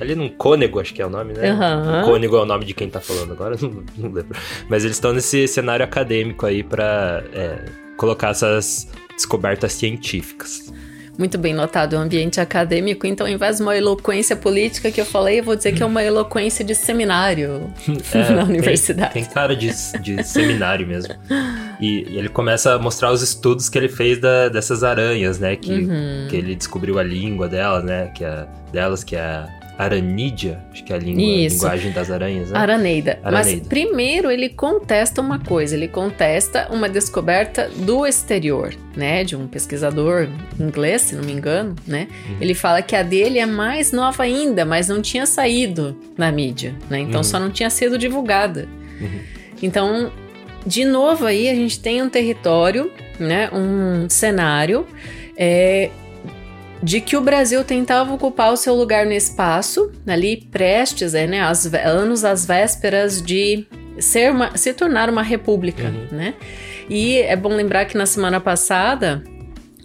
[0.00, 1.52] Ali num cônego, acho que é o nome, né?
[1.52, 2.04] Uhum.
[2.04, 4.38] Cônego é o nome de quem tá falando agora, não, não lembro.
[4.68, 7.64] Mas eles estão nesse cenário acadêmico aí para é,
[7.96, 10.72] colocar essas descobertas científicas.
[11.18, 13.04] Muito bem notado, o ambiente acadêmico.
[13.04, 15.86] Então, ao invés de uma eloquência política que eu falei, eu vou dizer que é
[15.86, 17.68] uma eloquência de seminário
[18.14, 19.14] é, na universidade.
[19.14, 19.68] Tem, tem cara de,
[20.00, 21.12] de seminário mesmo.
[21.80, 25.56] E, e, ele começa a mostrar os estudos que ele fez da, dessas aranhas, né?
[25.56, 26.28] Que, uhum.
[26.30, 28.12] que ele descobriu a língua delas, né?
[28.14, 29.44] Que é, delas, que é
[29.78, 32.58] Aranídea, acho que é a, língua, linguagem das aranhas, né?
[32.58, 33.20] Araneida.
[33.22, 33.60] Araneida.
[33.60, 39.22] Mas primeiro ele contesta uma coisa, ele contesta uma descoberta do exterior, né?
[39.22, 42.08] De um pesquisador inglês, se não me engano, né?
[42.28, 42.36] Uhum.
[42.40, 46.74] Ele fala que a dele é mais nova ainda, mas não tinha saído na mídia,
[46.90, 46.98] né?
[46.98, 47.24] Então uhum.
[47.24, 48.66] só não tinha sido divulgada.
[49.00, 49.20] Uhum.
[49.62, 50.10] Então,
[50.66, 53.48] de novo aí a gente tem um território, né?
[53.52, 54.84] Um cenário
[55.36, 55.88] é,
[56.82, 61.40] de que o Brasil tentava ocupar o seu lugar no espaço, ali prestes, é, né,
[61.40, 63.66] as, anos às vésperas de
[63.98, 66.16] ser uma, se tornar uma república, uhum.
[66.16, 66.34] né?
[66.88, 69.22] E é bom lembrar que na semana passada,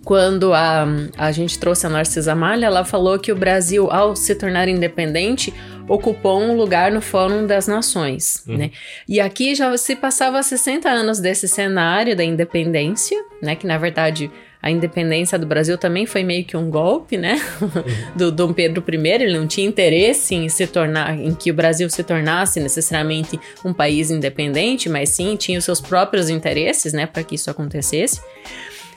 [0.05, 0.85] quando a,
[1.17, 5.53] a gente trouxe a Narcisa Malha, ela falou que o Brasil, ao se tornar independente,
[5.87, 8.57] ocupou um lugar no Fórum das Nações, uhum.
[8.57, 8.71] né?
[9.07, 13.55] E aqui já se passava 60 anos desse cenário da independência, né?
[13.55, 14.31] Que na verdade
[14.63, 17.37] a independência do Brasil também foi meio que um golpe, né?
[18.15, 21.89] do Dom Pedro I, ele não tinha interesse em se tornar, em que o Brasil
[21.89, 27.23] se tornasse necessariamente um país independente, mas sim tinha os seus próprios interesses, né, para
[27.23, 28.21] que isso acontecesse.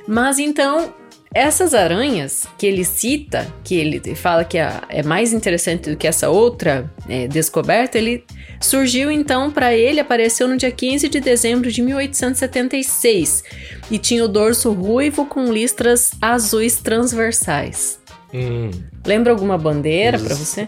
[0.06, 0.94] Mas então
[1.34, 6.06] essas aranhas que ele cita, que ele fala que é, é mais interessante do que
[6.06, 8.24] essa outra é, descoberta, ele
[8.60, 13.44] surgiu então para ele, apareceu no dia 15 de dezembro de 1876
[13.90, 17.98] e tinha o dorso ruivo com listras azuis transversais.
[18.34, 18.70] Hum.
[19.06, 20.66] Lembra alguma bandeira para você?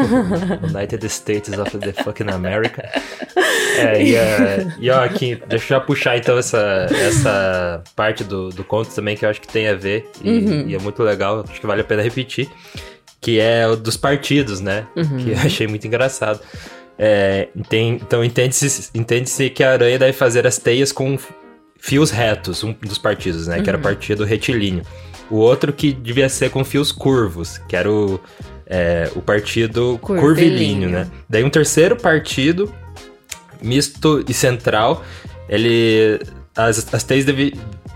[0.64, 2.88] United States of the fucking America.
[3.78, 8.48] É, e, uh, e ó, aqui, deixa eu já puxar então essa, essa parte do,
[8.48, 10.68] do conto também que eu acho que tem a ver e, uhum.
[10.68, 12.48] e é muito legal, acho que vale a pena repetir,
[13.20, 14.86] que é o dos partidos, né?
[14.96, 15.18] Uhum.
[15.18, 16.40] Que eu achei muito engraçado.
[16.98, 21.18] É, tem, então entende-se entende que a aranha deve fazer as teias com
[21.78, 23.58] fios retos, um dos partidos, né?
[23.58, 23.62] Uhum.
[23.62, 23.84] Que era uhum.
[23.84, 24.84] partido retilíneo.
[25.30, 28.20] O outro que devia ser com fios curvos, que era o,
[28.66, 30.88] é, o partido curvilíneo.
[30.88, 31.08] né?
[31.28, 32.72] Daí um terceiro partido,
[33.60, 35.04] misto e central,
[35.48, 36.20] ele...
[36.56, 37.52] As, as teias deve,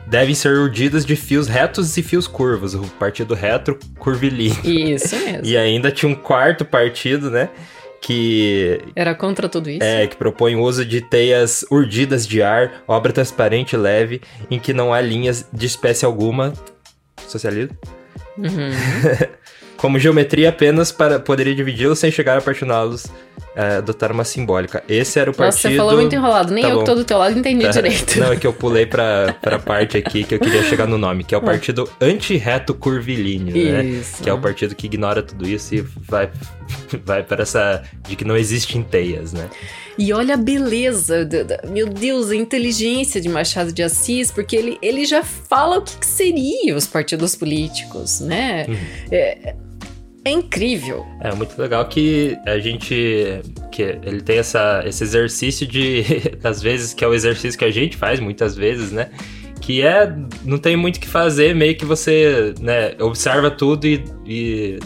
[0.06, 4.58] devem ser urdidas de fios retos e fios curvos, o partido retro curvilíneo.
[4.62, 5.46] Isso mesmo.
[5.46, 7.48] e ainda tinha um quarto partido, né?
[8.00, 8.80] que.
[8.96, 9.82] Era contra tudo isso?
[9.82, 14.58] É, que propõe o uso de teias urdidas de ar, obra transparente e leve, em
[14.58, 16.52] que não há linhas de espécie alguma,
[17.28, 17.76] socialismo.
[18.38, 18.70] Uhum.
[19.76, 23.06] Como geometria apenas para poderia dividi-los sem chegar a particioná-los,
[23.56, 24.84] é, adotar uma simbólica.
[24.86, 25.54] Esse era o partido...
[25.54, 26.80] Nossa, você falou muito enrolado, nem tá eu bom.
[26.80, 28.20] que tô do teu lado entendi é, direito.
[28.20, 31.24] Não, é que eu pulei pra, pra parte aqui que eu queria chegar no nome,
[31.24, 31.44] que é o ah.
[31.44, 33.82] partido anti-reto curvilíneo, né?
[33.84, 34.22] Isso.
[34.22, 36.30] Que é o partido que ignora tudo isso e vai,
[37.02, 37.82] vai para essa...
[38.06, 39.48] de que não existem teias, né?
[40.00, 41.28] E olha a beleza,
[41.68, 45.94] meu Deus, a inteligência de Machado de Assis, porque ele, ele já fala o que,
[45.98, 48.64] que seriam os partidos políticos, né?
[48.66, 48.76] Uhum.
[49.12, 49.54] É,
[50.24, 51.04] é incrível.
[51.20, 53.42] É muito legal que a gente.
[53.70, 56.02] que ele tem essa, esse exercício de.
[56.42, 59.10] às vezes, que é o exercício que a gente faz muitas vezes, né?
[59.60, 60.10] Que é.
[60.46, 64.78] Não tem muito o que fazer, meio que você né, observa tudo e, e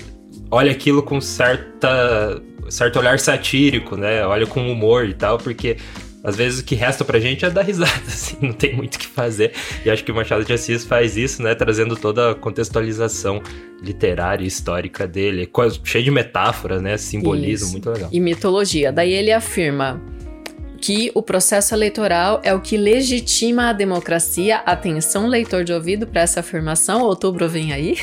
[0.50, 2.42] olha aquilo com certa
[2.74, 4.26] certo olhar satírico, né?
[4.26, 5.76] Olha com humor e tal, porque
[6.22, 8.98] às vezes o que resta pra gente é dar risada, assim, não tem muito o
[8.98, 9.52] que fazer.
[9.84, 13.40] E acho que o Machado de Assis faz isso, né, trazendo toda a contextualização
[13.82, 15.48] literária e histórica dele,
[15.84, 17.72] cheio de metáforas, né, simbolismo, isso.
[17.72, 18.08] muito legal.
[18.10, 18.90] E mitologia.
[18.90, 20.02] Daí ele afirma
[20.84, 24.56] que o processo eleitoral é o que legitima a democracia.
[24.66, 27.00] Atenção, leitor de ouvido, para essa afirmação.
[27.00, 27.96] Outubro vem aí.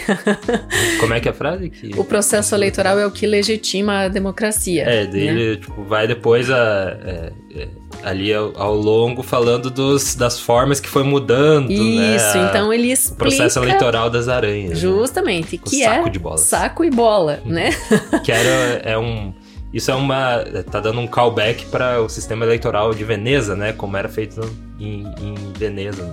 [0.99, 1.69] Como é que é a frase?
[1.69, 1.91] Que...
[1.95, 4.83] O processo eleitoral é o que legitima a democracia.
[4.83, 5.55] É, dele, né?
[5.57, 6.97] tipo, vai depois a.
[7.05, 7.67] É, é,
[8.01, 11.71] ali ao, ao, longo falando dos, das formas que foi mudando.
[11.71, 13.13] Isso, né, então ele explica.
[13.13, 14.71] O processo eleitoral das aranhas.
[14.71, 14.75] Né?
[14.77, 15.61] Justamente, né?
[15.63, 16.41] que saco é de bolas.
[16.41, 17.69] saco e bola, né?
[18.25, 19.31] que era, é um
[19.73, 20.43] isso é uma.
[20.69, 23.71] tá dando um callback para o sistema eleitoral de Veneza, né?
[23.71, 24.41] Como era feito
[24.79, 26.03] em, em Veneza.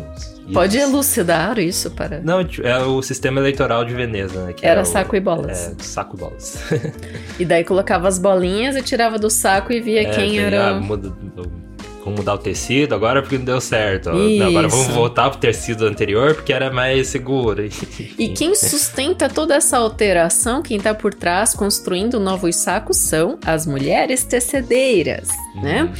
[0.52, 2.20] Pode elucidar isso para.
[2.20, 4.54] Não, é o sistema eleitoral de Veneza, né?
[4.62, 5.74] era, era saco o, e bolas.
[5.78, 6.62] É, saco e bolas.
[7.38, 10.68] e daí colocava as bolinhas e tirava do saco e via é, quem era.
[10.68, 11.12] Ah, muda,
[12.08, 14.10] vamos mudar o tecido agora porque não deu certo.
[14.10, 17.62] Não, agora vamos voltar pro tecido anterior porque era mais seguro.
[18.18, 23.66] e quem sustenta toda essa alteração, quem tá por trás construindo novos sacos são as
[23.66, 25.28] mulheres tecedeiras,
[25.62, 25.82] né?
[25.82, 25.90] uhum.
[25.90, 25.92] né?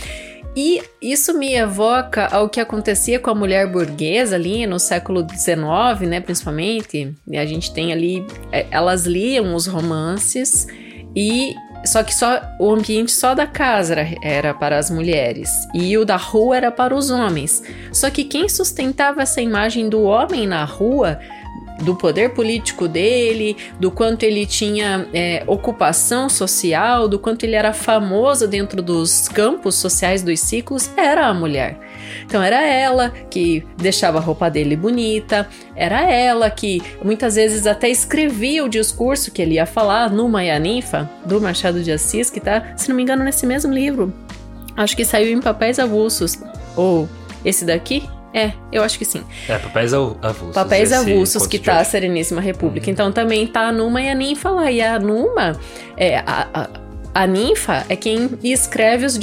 [0.57, 6.09] E isso me evoca ao que acontecia com a mulher burguesa ali no século XIX,
[6.09, 7.15] né, principalmente.
[7.29, 10.67] E a gente tem ali, é, elas liam os romances
[11.15, 11.55] e
[11.89, 16.17] só que só o ambiente só da casa era, para as mulheres e o da
[16.17, 17.63] rua era para os homens.
[17.93, 21.19] Só que quem sustentava essa imagem do homem na rua
[21.81, 27.73] do poder político dele, do quanto ele tinha é, ocupação social, do quanto ele era
[27.73, 31.79] famoso dentro dos campos sociais dos ciclos, era a mulher.
[32.29, 37.89] Então era ela que deixava a roupa dele bonita, era ela que muitas vezes até
[37.89, 42.29] escrevia o discurso que ele ia falar numa e a ninfa, do Machado de Assis,
[42.29, 44.13] que tá, se não me engano, nesse mesmo livro.
[44.77, 46.39] Acho que saiu em papéis avulsos.
[46.77, 47.09] Ou
[47.43, 49.25] esse daqui, é, eu acho que sim.
[49.49, 50.55] É, papéis avulsos.
[50.55, 52.89] Papéis avulsos que tá a Sereníssima República.
[52.89, 52.93] Uhum.
[52.93, 54.71] Então também tá a Numa e a Ninfa lá.
[54.71, 55.59] E a Numa,
[55.97, 56.69] é, a, a,
[57.15, 59.19] a ninfa é quem escreve os,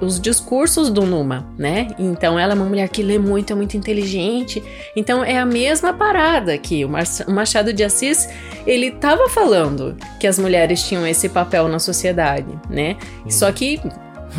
[0.00, 1.88] os, discursos do Numa, né?
[1.98, 4.62] Então ela é uma mulher que lê muito, é muito inteligente.
[4.94, 6.90] Então é a mesma parada que o
[7.28, 8.28] Machado de Assis,
[8.66, 12.96] ele tava falando que as mulheres tinham esse papel na sociedade, né?
[13.24, 13.30] Uhum.
[13.30, 13.80] Só que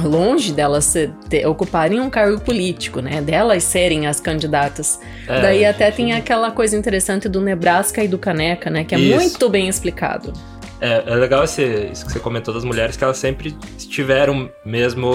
[0.03, 0.93] longe delas
[1.29, 3.21] ter, ocuparem um cargo político, né?
[3.21, 4.99] Delas serem as candidatas.
[5.27, 5.95] É, Daí até gente...
[5.95, 8.83] tem aquela coisa interessante do Nebraska e do Caneca, né?
[8.83, 9.15] Que é Isso.
[9.19, 10.33] muito bem explicado.
[10.81, 15.11] É, é legal esse, isso que você comentou das mulheres, que elas sempre estiveram mesmo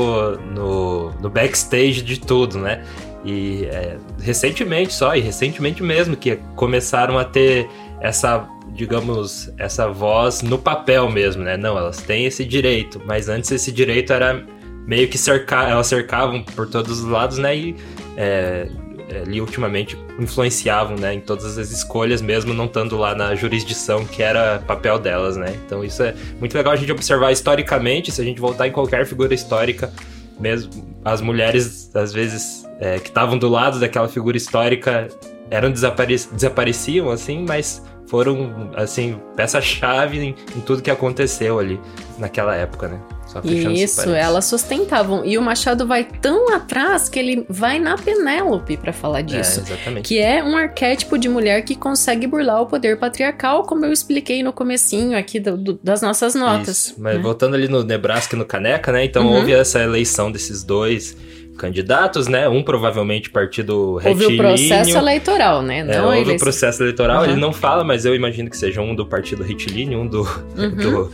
[0.55, 2.85] no, no backstage de tudo, né?
[3.25, 7.69] E é, recentemente só, e recentemente mesmo, que começaram a ter
[8.01, 11.57] essa, digamos, essa voz no papel mesmo, né?
[11.57, 14.47] Não, elas têm esse direito, mas antes esse direito era
[14.87, 17.57] meio que cercar, elas cercavam por todos os lados, né?
[17.57, 17.77] E
[18.17, 18.69] é,
[19.11, 24.23] ali ultimamente influenciavam, né, em todas as escolhas, mesmo não estando lá na jurisdição que
[24.23, 25.57] era papel delas, né?
[25.65, 29.07] Então isso é muito legal a gente observar historicamente, se a gente voltar em qualquer
[29.07, 29.93] figura histórica,
[30.39, 35.09] mesmo as mulheres às vezes é, que estavam do lado daquela figura histórica
[35.51, 41.81] eram desapare desapareciam assim, mas foram assim peça-chave em, em tudo que aconteceu ali
[42.19, 43.01] naquela época, né?
[43.45, 45.25] Isso, elas sustentavam.
[45.25, 49.61] E o Machado vai tão atrás que ele vai na Penélope para falar é, disso.
[49.61, 50.09] É, exatamente.
[50.09, 54.43] Que é um arquétipo de mulher que consegue burlar o poder patriarcal, como eu expliquei
[54.43, 56.87] no comecinho aqui do, do, das nossas notas.
[56.87, 56.95] Isso.
[56.99, 57.23] Mas né?
[57.23, 59.05] voltando ali no Nebraska e no Caneca, né?
[59.05, 59.35] Então uhum.
[59.37, 61.17] houve essa eleição desses dois
[61.57, 62.49] candidatos, né?
[62.49, 64.25] Um provavelmente partido retilíneo.
[64.25, 65.83] Houve o processo eleitoral, né?
[65.83, 67.23] Não é, houve o processo eleitoral.
[67.23, 67.31] Uhum.
[67.31, 70.23] Ele não fala, mas eu imagino que seja um do partido retilíneo, um do...
[70.57, 70.77] Uhum.
[70.77, 71.13] do,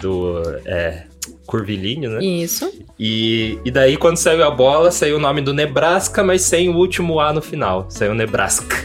[0.00, 1.04] do é,
[1.48, 2.22] curvilíneo, né?
[2.22, 2.70] Isso.
[3.00, 6.76] E, e daí, quando saiu a bola, saiu o nome do Nebraska, mas sem o
[6.76, 7.86] último A no final.
[7.88, 8.76] Saiu Nebraska.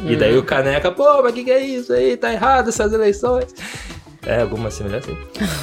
[0.00, 0.12] Hum.
[0.12, 0.38] E daí hum.
[0.38, 2.16] o Caneca, pô, mas o que, que é isso aí?
[2.16, 3.52] Tá errado essas eleições.
[4.24, 5.10] É, alguma semelhança.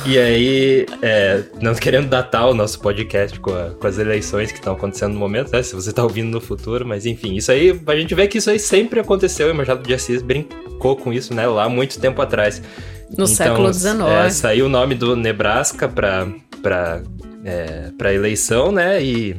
[0.05, 4.57] e aí, é, não querendo datar o nosso podcast com, a, com as eleições que
[4.57, 5.63] estão acontecendo no momento, né?
[5.63, 8.49] Se você tá ouvindo no futuro, mas enfim, isso aí, a gente vê que isso
[8.49, 11.47] aí sempre aconteceu e o Machado de Assis brincou com isso, né?
[11.47, 12.61] Lá muito tempo atrás.
[13.09, 14.01] No então, século XIX.
[14.25, 16.27] É, saiu o nome do Nebraska pra,
[16.61, 17.01] pra,
[17.43, 19.01] é, pra eleição, né?
[19.03, 19.35] E.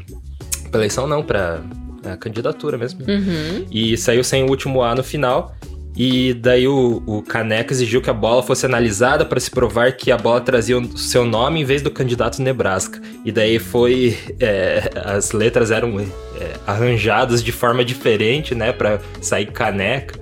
[0.71, 1.63] Pra eleição não, pra
[2.05, 3.01] a candidatura mesmo.
[3.01, 3.67] Uhum.
[3.71, 5.55] E saiu sem o último A no final.
[5.97, 10.11] E daí o, o Caneca exigiu que a bola fosse analisada para se provar que
[10.11, 13.01] a bola trazia o seu nome em vez do candidato Nebraska.
[13.25, 14.17] E daí foi.
[14.39, 16.07] É, as letras eram é,
[16.67, 18.73] arranjadas de forma diferente, né?
[18.73, 20.20] para sair caneca.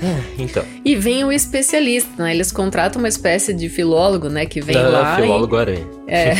[0.00, 0.64] É, então.
[0.84, 2.34] E vem o especialista, né?
[2.34, 4.46] Eles contratam uma espécie de filólogo, né?
[4.46, 5.16] Que vem Não, lá.
[5.16, 5.58] Filólogo e...
[5.58, 5.86] aranha.
[6.06, 6.34] É.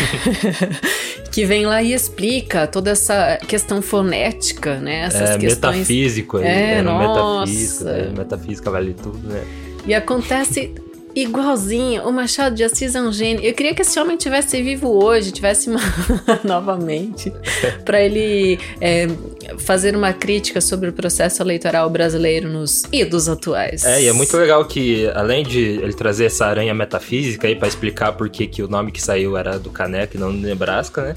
[1.32, 5.00] que vem lá e explica toda essa questão fonética, né?
[5.00, 5.76] Essas é, questões.
[5.76, 6.46] metafísico aí.
[6.46, 7.46] É, nossa.
[7.46, 8.12] metafísico, né?
[8.16, 9.44] Metafísica vale tudo, né?
[9.86, 10.74] E acontece
[11.14, 12.02] igualzinho.
[12.02, 13.44] O Machado de Assis é um gênio.
[13.44, 15.80] Eu queria que esse homem tivesse vivo hoje, tivesse uma...
[16.44, 17.32] novamente,
[17.84, 19.06] para ele é,
[19.58, 23.84] fazer uma crítica sobre o processo eleitoral brasileiro nos idos atuais.
[23.84, 27.68] É, e é muito legal que, além de ele trazer essa aranha metafísica aí para
[27.68, 31.02] explicar por que, que o nome que saiu era do Caneca e não do Nebraska,
[31.02, 31.16] né?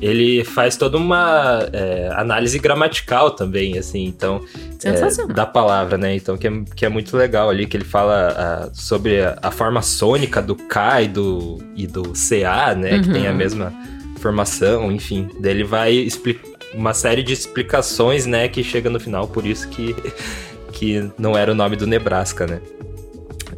[0.00, 4.44] Ele faz toda uma é, análise gramatical também, assim, então,
[4.84, 6.16] é, da palavra, né?
[6.16, 9.50] Então, que é, que é muito legal ali, que ele fala ah, sobre a, a
[9.50, 12.98] forma sônica do K e do, e do CA, né?
[13.00, 13.36] Que tem a Uhum.
[13.36, 13.72] mesma
[14.18, 15.28] formação, enfim.
[15.40, 18.48] Daí ele vai explicar uma série de explicações, né?
[18.48, 19.94] Que chega no final, por isso que,
[20.72, 22.60] que não era o nome do Nebraska, né?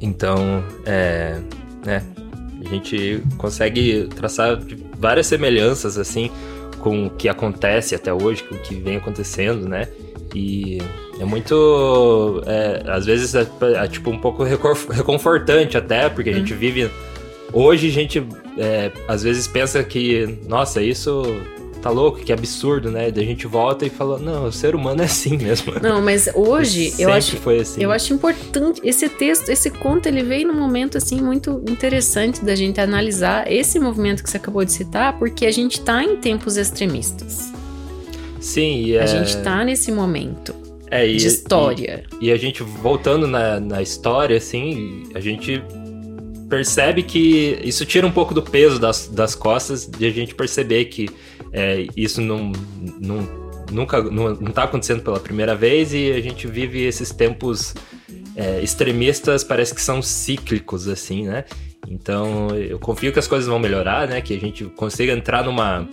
[0.00, 1.38] Então, é,
[1.84, 2.02] né,
[2.64, 4.58] a gente consegue traçar
[4.98, 6.30] várias semelhanças, assim,
[6.80, 9.88] com o que acontece até hoje, com o que vem acontecendo, né?
[10.34, 10.78] E
[11.20, 12.42] é muito.
[12.46, 13.46] é, às vezes é,
[13.76, 16.90] é, tipo um pouco reconfortante até, porque a gente vive.
[17.52, 18.26] Hoje a gente
[18.58, 21.22] é, às vezes pensa que, nossa, isso
[21.80, 23.10] tá louco, que absurdo, né?
[23.10, 25.74] Daí a gente volta e fala, não, o ser humano é assim mesmo.
[25.80, 27.82] Não, mas hoje eu acho foi assim.
[27.82, 32.56] Eu acho importante esse texto, esse conto, ele veio num momento assim muito interessante da
[32.56, 36.56] gente analisar esse movimento que você acabou de citar, porque a gente tá em tempos
[36.56, 37.52] extremistas.
[38.40, 40.63] Sim, e é, A gente tá nesse momento
[40.94, 42.04] é, e, de história.
[42.20, 45.60] E, e a gente, voltando na, na história, assim, a gente
[46.48, 50.84] percebe que isso tira um pouco do peso das, das costas de a gente perceber
[50.84, 51.08] que
[51.52, 52.52] é, isso não,
[53.00, 53.28] não,
[53.72, 57.74] nunca não, não tá acontecendo pela primeira vez e a gente vive esses tempos
[58.36, 61.44] é, extremistas, parece que são cíclicos, assim, né?
[61.88, 64.20] Então eu confio que as coisas vão melhorar, né?
[64.20, 65.88] Que a gente consiga entrar numa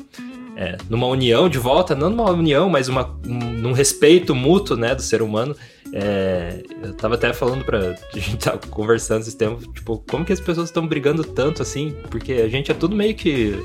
[0.55, 4.93] é, numa união de volta, não numa união, mas uma, um, num respeito mútuo, né,
[4.93, 5.55] do ser humano.
[5.93, 7.79] É, eu tava até falando pra.
[8.13, 11.93] A gente tava conversando esse tempo, tipo, como que as pessoas estão brigando tanto assim?
[12.09, 13.55] Porque a gente é tudo meio que.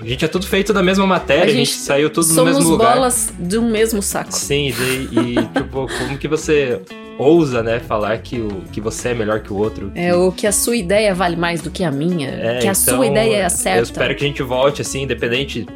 [0.00, 2.56] A gente é tudo feito da mesma matéria, a gente, gente saiu tudo no Somos
[2.56, 2.94] mesmo lugar.
[2.94, 4.30] bolas de um mesmo saco.
[4.30, 6.82] Sim, e, e tipo, como que você
[7.18, 9.90] ousa, né, falar que, o, que você é melhor que o outro?
[9.94, 12.28] É, ou que a sua ideia vale mais do que a minha.
[12.28, 13.78] É, que a então, sua ideia é a certa.
[13.78, 15.66] Eu espero que a gente volte, assim, independente,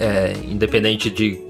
[0.00, 1.40] é, independente de,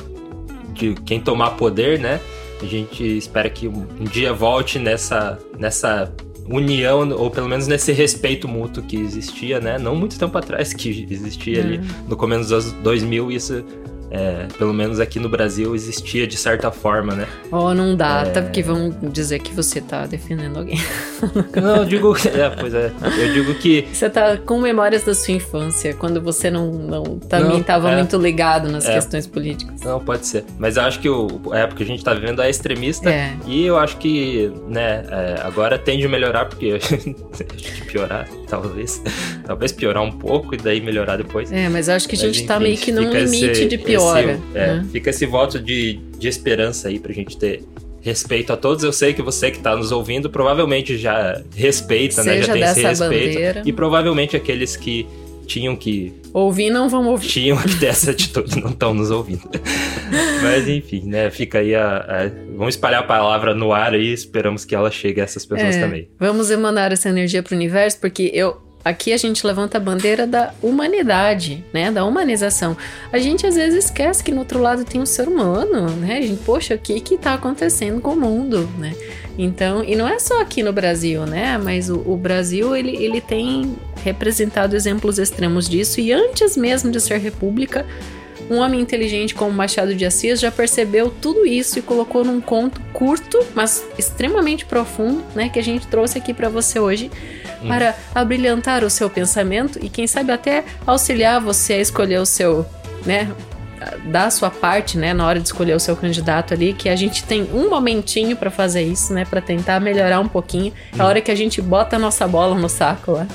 [0.75, 2.21] de quem tomar poder, né?
[2.61, 6.13] A gente espera que um, um dia volte nessa, nessa
[6.47, 9.79] união, ou pelo menos nesse respeito mútuo que existia, né?
[9.79, 13.65] Não muito tempo atrás que existia ali, no começo dos anos 2000, isso...
[14.11, 17.27] é, pelo menos aqui no Brasil existia de certa forma, né?
[17.51, 18.31] Oh, não dá, É.
[18.31, 18.43] tá?
[18.43, 20.79] Porque vão dizer que você tá defendendo alguém.
[21.61, 22.17] Não, eu digo.
[22.17, 22.91] É, pois é.
[23.19, 27.51] Eu digo que Você tá com memórias da sua infância, quando você não, não também
[27.51, 27.97] Não, estava é.
[27.97, 28.95] muito ligado nas É.
[28.95, 29.81] questões políticas.
[29.83, 30.45] Não, pode ser.
[30.59, 33.11] Mas eu acho que o, a época que a gente tá vivendo é extremista.
[33.11, 33.35] É.
[33.47, 39.03] E eu acho que, né, é, agora tende a melhorar, porque acho que piorar, talvez.
[39.45, 41.53] Talvez piorar um pouco e daí melhorar depois.
[41.53, 43.67] É, mas eu acho que a Mas, gente tá enfim, meio que num limite esse-
[43.67, 44.33] de piora.
[44.33, 44.87] esse- é, né?
[44.93, 47.63] Fica esse voto de, de esperança aí pra gente ter
[48.01, 48.83] respeito a todos.
[48.83, 52.39] Eu sei que você que tá nos ouvindo provavelmente já respeita, né?
[52.39, 53.25] Já Seja tem esse respeito.
[53.35, 53.63] bandeira.
[53.67, 55.07] E provavelmente aqueles que
[55.47, 57.27] tinham que Ouvir não vão ouvir.
[57.27, 59.51] tinham que ter essa atitude, não estão nos ouvindo.
[60.43, 61.31] Mas enfim, né?
[61.31, 65.21] Fica aí a, a- Vamos espalhar a palavra no ar aí, esperamos que ela chegue
[65.21, 66.09] a essas pessoas É, também.
[66.19, 68.61] Vamos emanar essa energia pro universo, porque eu.
[68.83, 71.91] Aqui a gente levanta a bandeira da humanidade, né?
[71.91, 72.77] Da humanização.
[73.13, 76.19] A gente às vezes esquece que no outro lado tem um ser humano, né?
[76.19, 78.95] A gente, poxa, o que que tá acontecendo com o mundo, né?
[79.37, 81.59] Então, e não é só aqui no Brasil, né?
[81.59, 86.01] Mas o, o Brasil, ele, ele tem representado exemplos extremos disso.
[86.01, 87.87] E antes mesmo de ser república,
[88.51, 92.81] um homem inteligente como Machado de Assis já percebeu tudo isso e colocou num conto
[92.93, 97.11] curto, mas extremamente profundo, né, que a gente trouxe aqui para você hoje,
[97.67, 102.67] para abrilhantar o seu pensamento e quem sabe até auxiliar você a escolher o seu,
[103.05, 103.31] né,
[104.07, 106.97] dar a sua parte, né, na hora de escolher o seu candidato ali, que a
[106.97, 111.21] gente tem um momentinho para fazer isso, né, para tentar melhorar um pouquinho, a hora
[111.21, 113.27] que a gente bota a nossa bola no saco lá,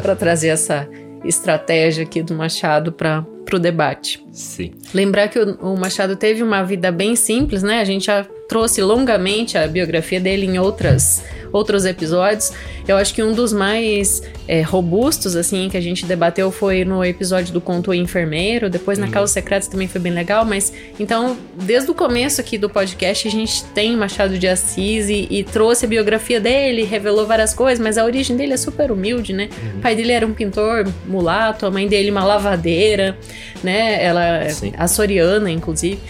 [0.00, 0.88] para trazer essa
[1.24, 4.24] estratégia aqui do Machado para o debate.
[4.32, 4.72] Sim.
[4.92, 7.80] Lembrar que o, o Machado teve uma vida bem simples, né?
[7.80, 12.52] A gente já trouxe longamente a biografia dele em outras outros episódios.
[12.88, 17.04] Eu acho que um dos mais é, robustos, assim, que a gente debateu foi no
[17.04, 19.12] episódio do Conto Enfermeiro, depois na uhum.
[19.12, 23.30] Causa Secreta também foi bem legal, mas então, desde o começo aqui do podcast, a
[23.30, 27.98] gente tem Machado de Assis e, e trouxe a biografia dele, revelou várias coisas, mas
[27.98, 29.48] a origem dele é super humilde, né?
[29.62, 29.78] Uhum.
[29.78, 33.16] O pai dele era um pintor mulato, a mãe dele uma lavadeira,
[33.62, 34.02] né?
[34.02, 34.72] Ela, Sim.
[34.76, 36.00] açoriana, inclusive.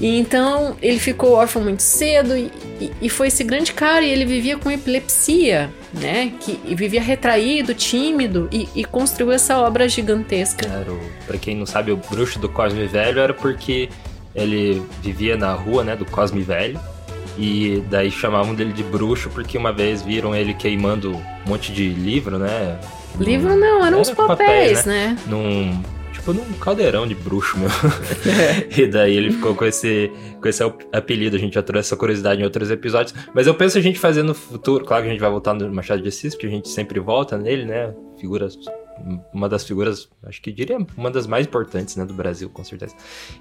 [0.00, 2.50] E então ele ficou órfão muito cedo e,
[3.00, 6.32] e, foi esse grande cara e ele vivia com epilepsia, né?
[6.40, 10.66] Que vivia retraído, tímido e, e, construiu essa obra gigantesca.
[10.66, 13.88] Claro, para quem não sabe, o bruxo do Cosme Velho era porque
[14.34, 16.80] ele vivia na rua, né, do Cosme Velho.
[17.38, 21.88] E daí chamavam dele de bruxo porque uma vez viram ele queimando um monte de
[21.88, 22.78] livro, né?
[23.18, 25.08] Livro não, eram uns papéis, papéis né?
[25.08, 25.18] né?
[25.26, 25.82] Num
[26.22, 27.68] tipo num caldeirão de bruxo meu.
[28.76, 30.10] e daí ele ficou com esse,
[30.40, 30.62] com esse
[30.92, 31.36] apelido.
[31.36, 33.12] A gente já trouxe essa curiosidade em outros episódios.
[33.34, 34.84] Mas eu penso a gente fazer no futuro.
[34.84, 37.36] Claro que a gente vai voltar no Machado de Assis, porque a gente sempre volta
[37.36, 37.92] nele, né?
[38.18, 38.56] Figuras.
[39.34, 42.94] Uma das figuras, acho que diria uma das mais importantes né, do Brasil, com certeza.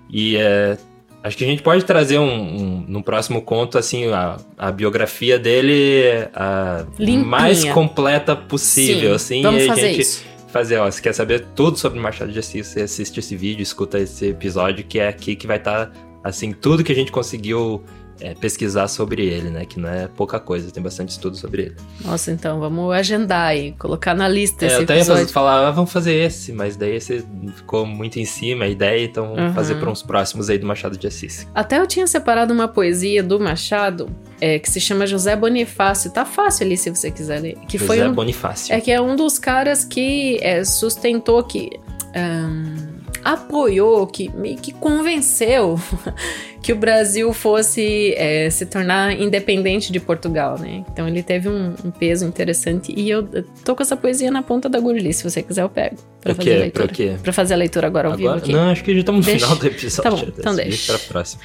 [0.09, 0.75] E é,
[1.23, 5.38] Acho que a gente pode trazer um, um no próximo conto, assim, a, a biografia
[5.38, 6.01] dele
[6.34, 6.84] a
[7.23, 9.41] mais completa possível, Sim, assim.
[9.43, 12.39] Vamos e fazer a gente isso fazer, ó, se quer saber tudo sobre Machado de
[12.39, 15.91] Assis, você assiste esse vídeo, escuta esse episódio, que é aqui que vai estar, tá,
[16.24, 17.84] assim, tudo que a gente conseguiu
[18.22, 19.65] é, pesquisar sobre ele, né?
[19.65, 21.76] Que não é pouca coisa, tem bastante estudo sobre ele.
[22.05, 25.72] Nossa, então vamos agendar e colocar na lista é, esse eu até ia falar, ah,
[25.72, 29.53] vamos fazer esse, mas daí esse ficou muito em cima a ideia, então vamos uhum.
[29.53, 31.47] fazer para uns próximos aí do Machado de Assis.
[31.53, 34.09] Até eu tinha separado uma poesia do Machado
[34.39, 36.11] é, que se chama José Bonifácio.
[36.11, 37.57] Tá fácil ali se você quiser ler.
[37.67, 38.74] Que José foi um, Bonifácio.
[38.74, 41.69] É que é um dos caras que é, sustentou que.
[42.15, 42.91] Um,
[43.24, 45.80] apoiou, que meio que convenceu
[46.61, 50.84] que o Brasil fosse é, se tornar independente de Portugal, né?
[50.91, 53.28] Então ele teve um, um, peso interessante e eu
[53.65, 55.11] tô com essa poesia na ponta da agulha.
[55.11, 56.86] Se você quiser, eu pego pra fazer a leitura.
[56.86, 57.15] Pra quê?
[57.22, 58.36] Pra fazer a leitura agora ao agora?
[58.36, 58.53] vivo aqui.
[58.53, 60.03] Não, acho que já estamos no final do episódio.
[60.03, 60.93] Tá bom, então deixa.
[60.93, 61.41] Pra próxima.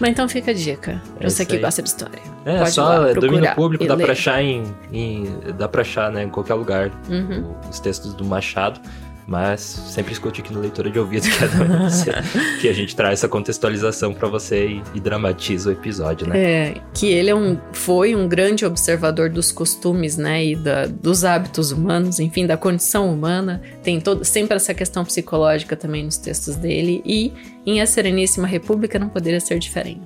[0.00, 2.20] Mas então fica a dica, pra é você que gosta de história.
[2.44, 4.04] É, Pode só domínio público, dá ler.
[4.04, 5.26] pra achar em, em,
[5.58, 7.52] Dá pra achar, né, em qualquer lugar uhum.
[7.68, 8.80] os textos do Machado.
[9.28, 12.22] Mas sempre escute aqui no Leitura de Ouvido, que, é
[12.62, 16.38] que a gente traz essa contextualização para você e, e, dramatiza o episódio, né?
[16.40, 21.26] É, que ele é um, foi um grande observador dos costumes, né, e da, dos
[21.26, 23.60] hábitos humanos, enfim, da condição humana.
[23.82, 27.02] Tem todo, sempre essa questão psicológica também nos textos dele.
[27.04, 27.30] E
[27.66, 30.00] em A Sereníssima República não poderia ser diferente.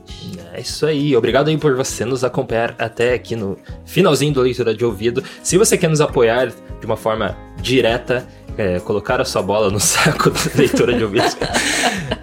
[0.53, 1.15] É isso aí.
[1.17, 5.23] Obrigado aí por você nos acompanhar até aqui no finalzinho do Leitura de Ouvido.
[5.45, 9.79] Se você quer nos apoiar de uma forma direta, é, colocar a sua bola no
[9.81, 11.37] saco da leitura de ouvidos.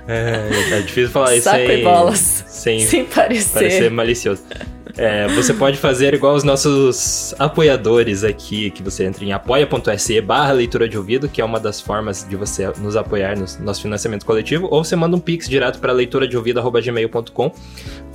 [0.08, 2.46] é, é, difícil falar isso saco sem, e bolas.
[2.48, 3.54] Sem, sem parecer.
[3.54, 4.44] parecer malicioso.
[4.98, 10.52] É, você pode fazer igual os nossos apoiadores aqui, que você entra em apoia.se barra
[10.52, 14.26] leitura de ouvido, que é uma das formas de você nos apoiar no nosso financiamento
[14.26, 17.52] coletivo, ou você manda um pix direto para leitura de ouvido.gmail.com.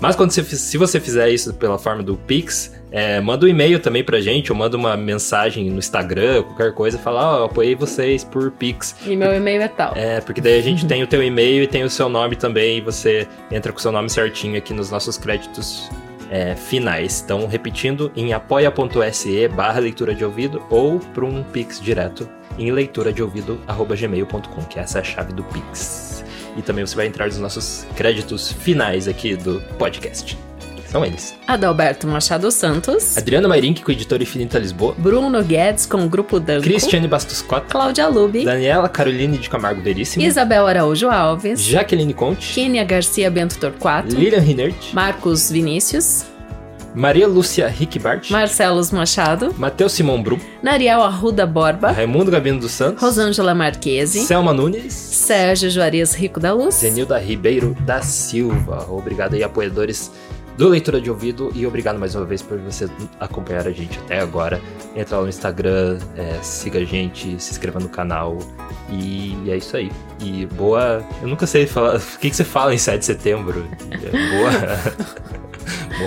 [0.00, 3.80] Mas quando você, se você fizer isso pela forma do pix, é, manda um e-mail
[3.80, 7.74] também pra gente, ou manda uma mensagem no Instagram, qualquer coisa, fala, ó, oh, apoiei
[7.74, 8.94] vocês por Pix.
[9.04, 9.94] E meu e-mail é tal.
[9.96, 12.78] É, porque daí a gente tem o teu e-mail e tem o seu nome também,
[12.78, 15.90] e você entra com o seu nome certinho aqui nos nossos créditos
[16.34, 17.22] é, finais.
[17.24, 22.28] Então, repetindo, em apoia.se barra leitura de ouvido ou para um Pix direto
[22.58, 26.24] em leitura de ouvido@gmail.com, que essa é a chave do Pix.
[26.56, 30.36] E também você vai entrar nos nossos créditos finais aqui do podcast.
[30.94, 31.34] São eles.
[31.44, 33.18] Adalberto Machado Santos.
[33.18, 34.94] Adriana Mairink, com Editora Infinita Lisboa.
[34.96, 36.62] Bruno Guedes, com o Grupo Danco.
[36.62, 37.66] Cristiane Bastos Cota.
[37.68, 38.44] Cláudia Lubi.
[38.44, 40.24] Daniela Caroline de Camargo Veríssimo.
[40.24, 41.60] Isabel Araújo Alves.
[41.60, 42.54] Jaqueline Conte.
[42.54, 44.14] Kênia Garcia Bento Torquato.
[44.14, 44.92] Lilian Rinert.
[44.92, 46.26] Marcos Vinícius.
[46.94, 53.02] Maria Lúcia Rickbart, Marcelos Machado, Matheus Simão Brum, Nariel Arruda Borba, Raimundo Gabino dos Santos,
[53.02, 58.86] Rosângela Marquese, Selma Nunes, Sérgio Juarez Rico da Luz, Zenilda Ribeiro da Silva.
[58.88, 60.12] Obrigado aí, apoiadores
[60.56, 62.88] do Leitura de Ouvido e obrigado mais uma vez por você
[63.18, 64.60] acompanhar a gente até agora.
[64.94, 68.38] Entra lá no Instagram, é, siga a gente, se inscreva no canal
[68.90, 69.90] e é isso aí.
[70.20, 71.04] E boa.
[71.20, 71.96] Eu nunca sei falar.
[71.96, 73.66] O que, que você fala em 7 de setembro?
[73.90, 75.34] É, boa.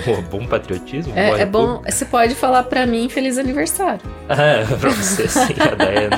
[0.06, 1.12] bom, bom patriotismo?
[1.14, 1.82] É, é bom.
[1.86, 4.00] Você pode falar pra mim feliz aniversário.
[4.28, 5.54] É, pra você sim.
[5.60, 6.08] A Day,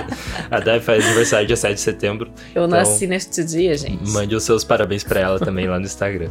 [0.51, 2.31] a Day faz aniversário dia 7 de setembro.
[2.55, 4.09] Eu então, nasci neste dia, gente.
[4.11, 6.31] Mande os seus parabéns pra ela também lá no Instagram.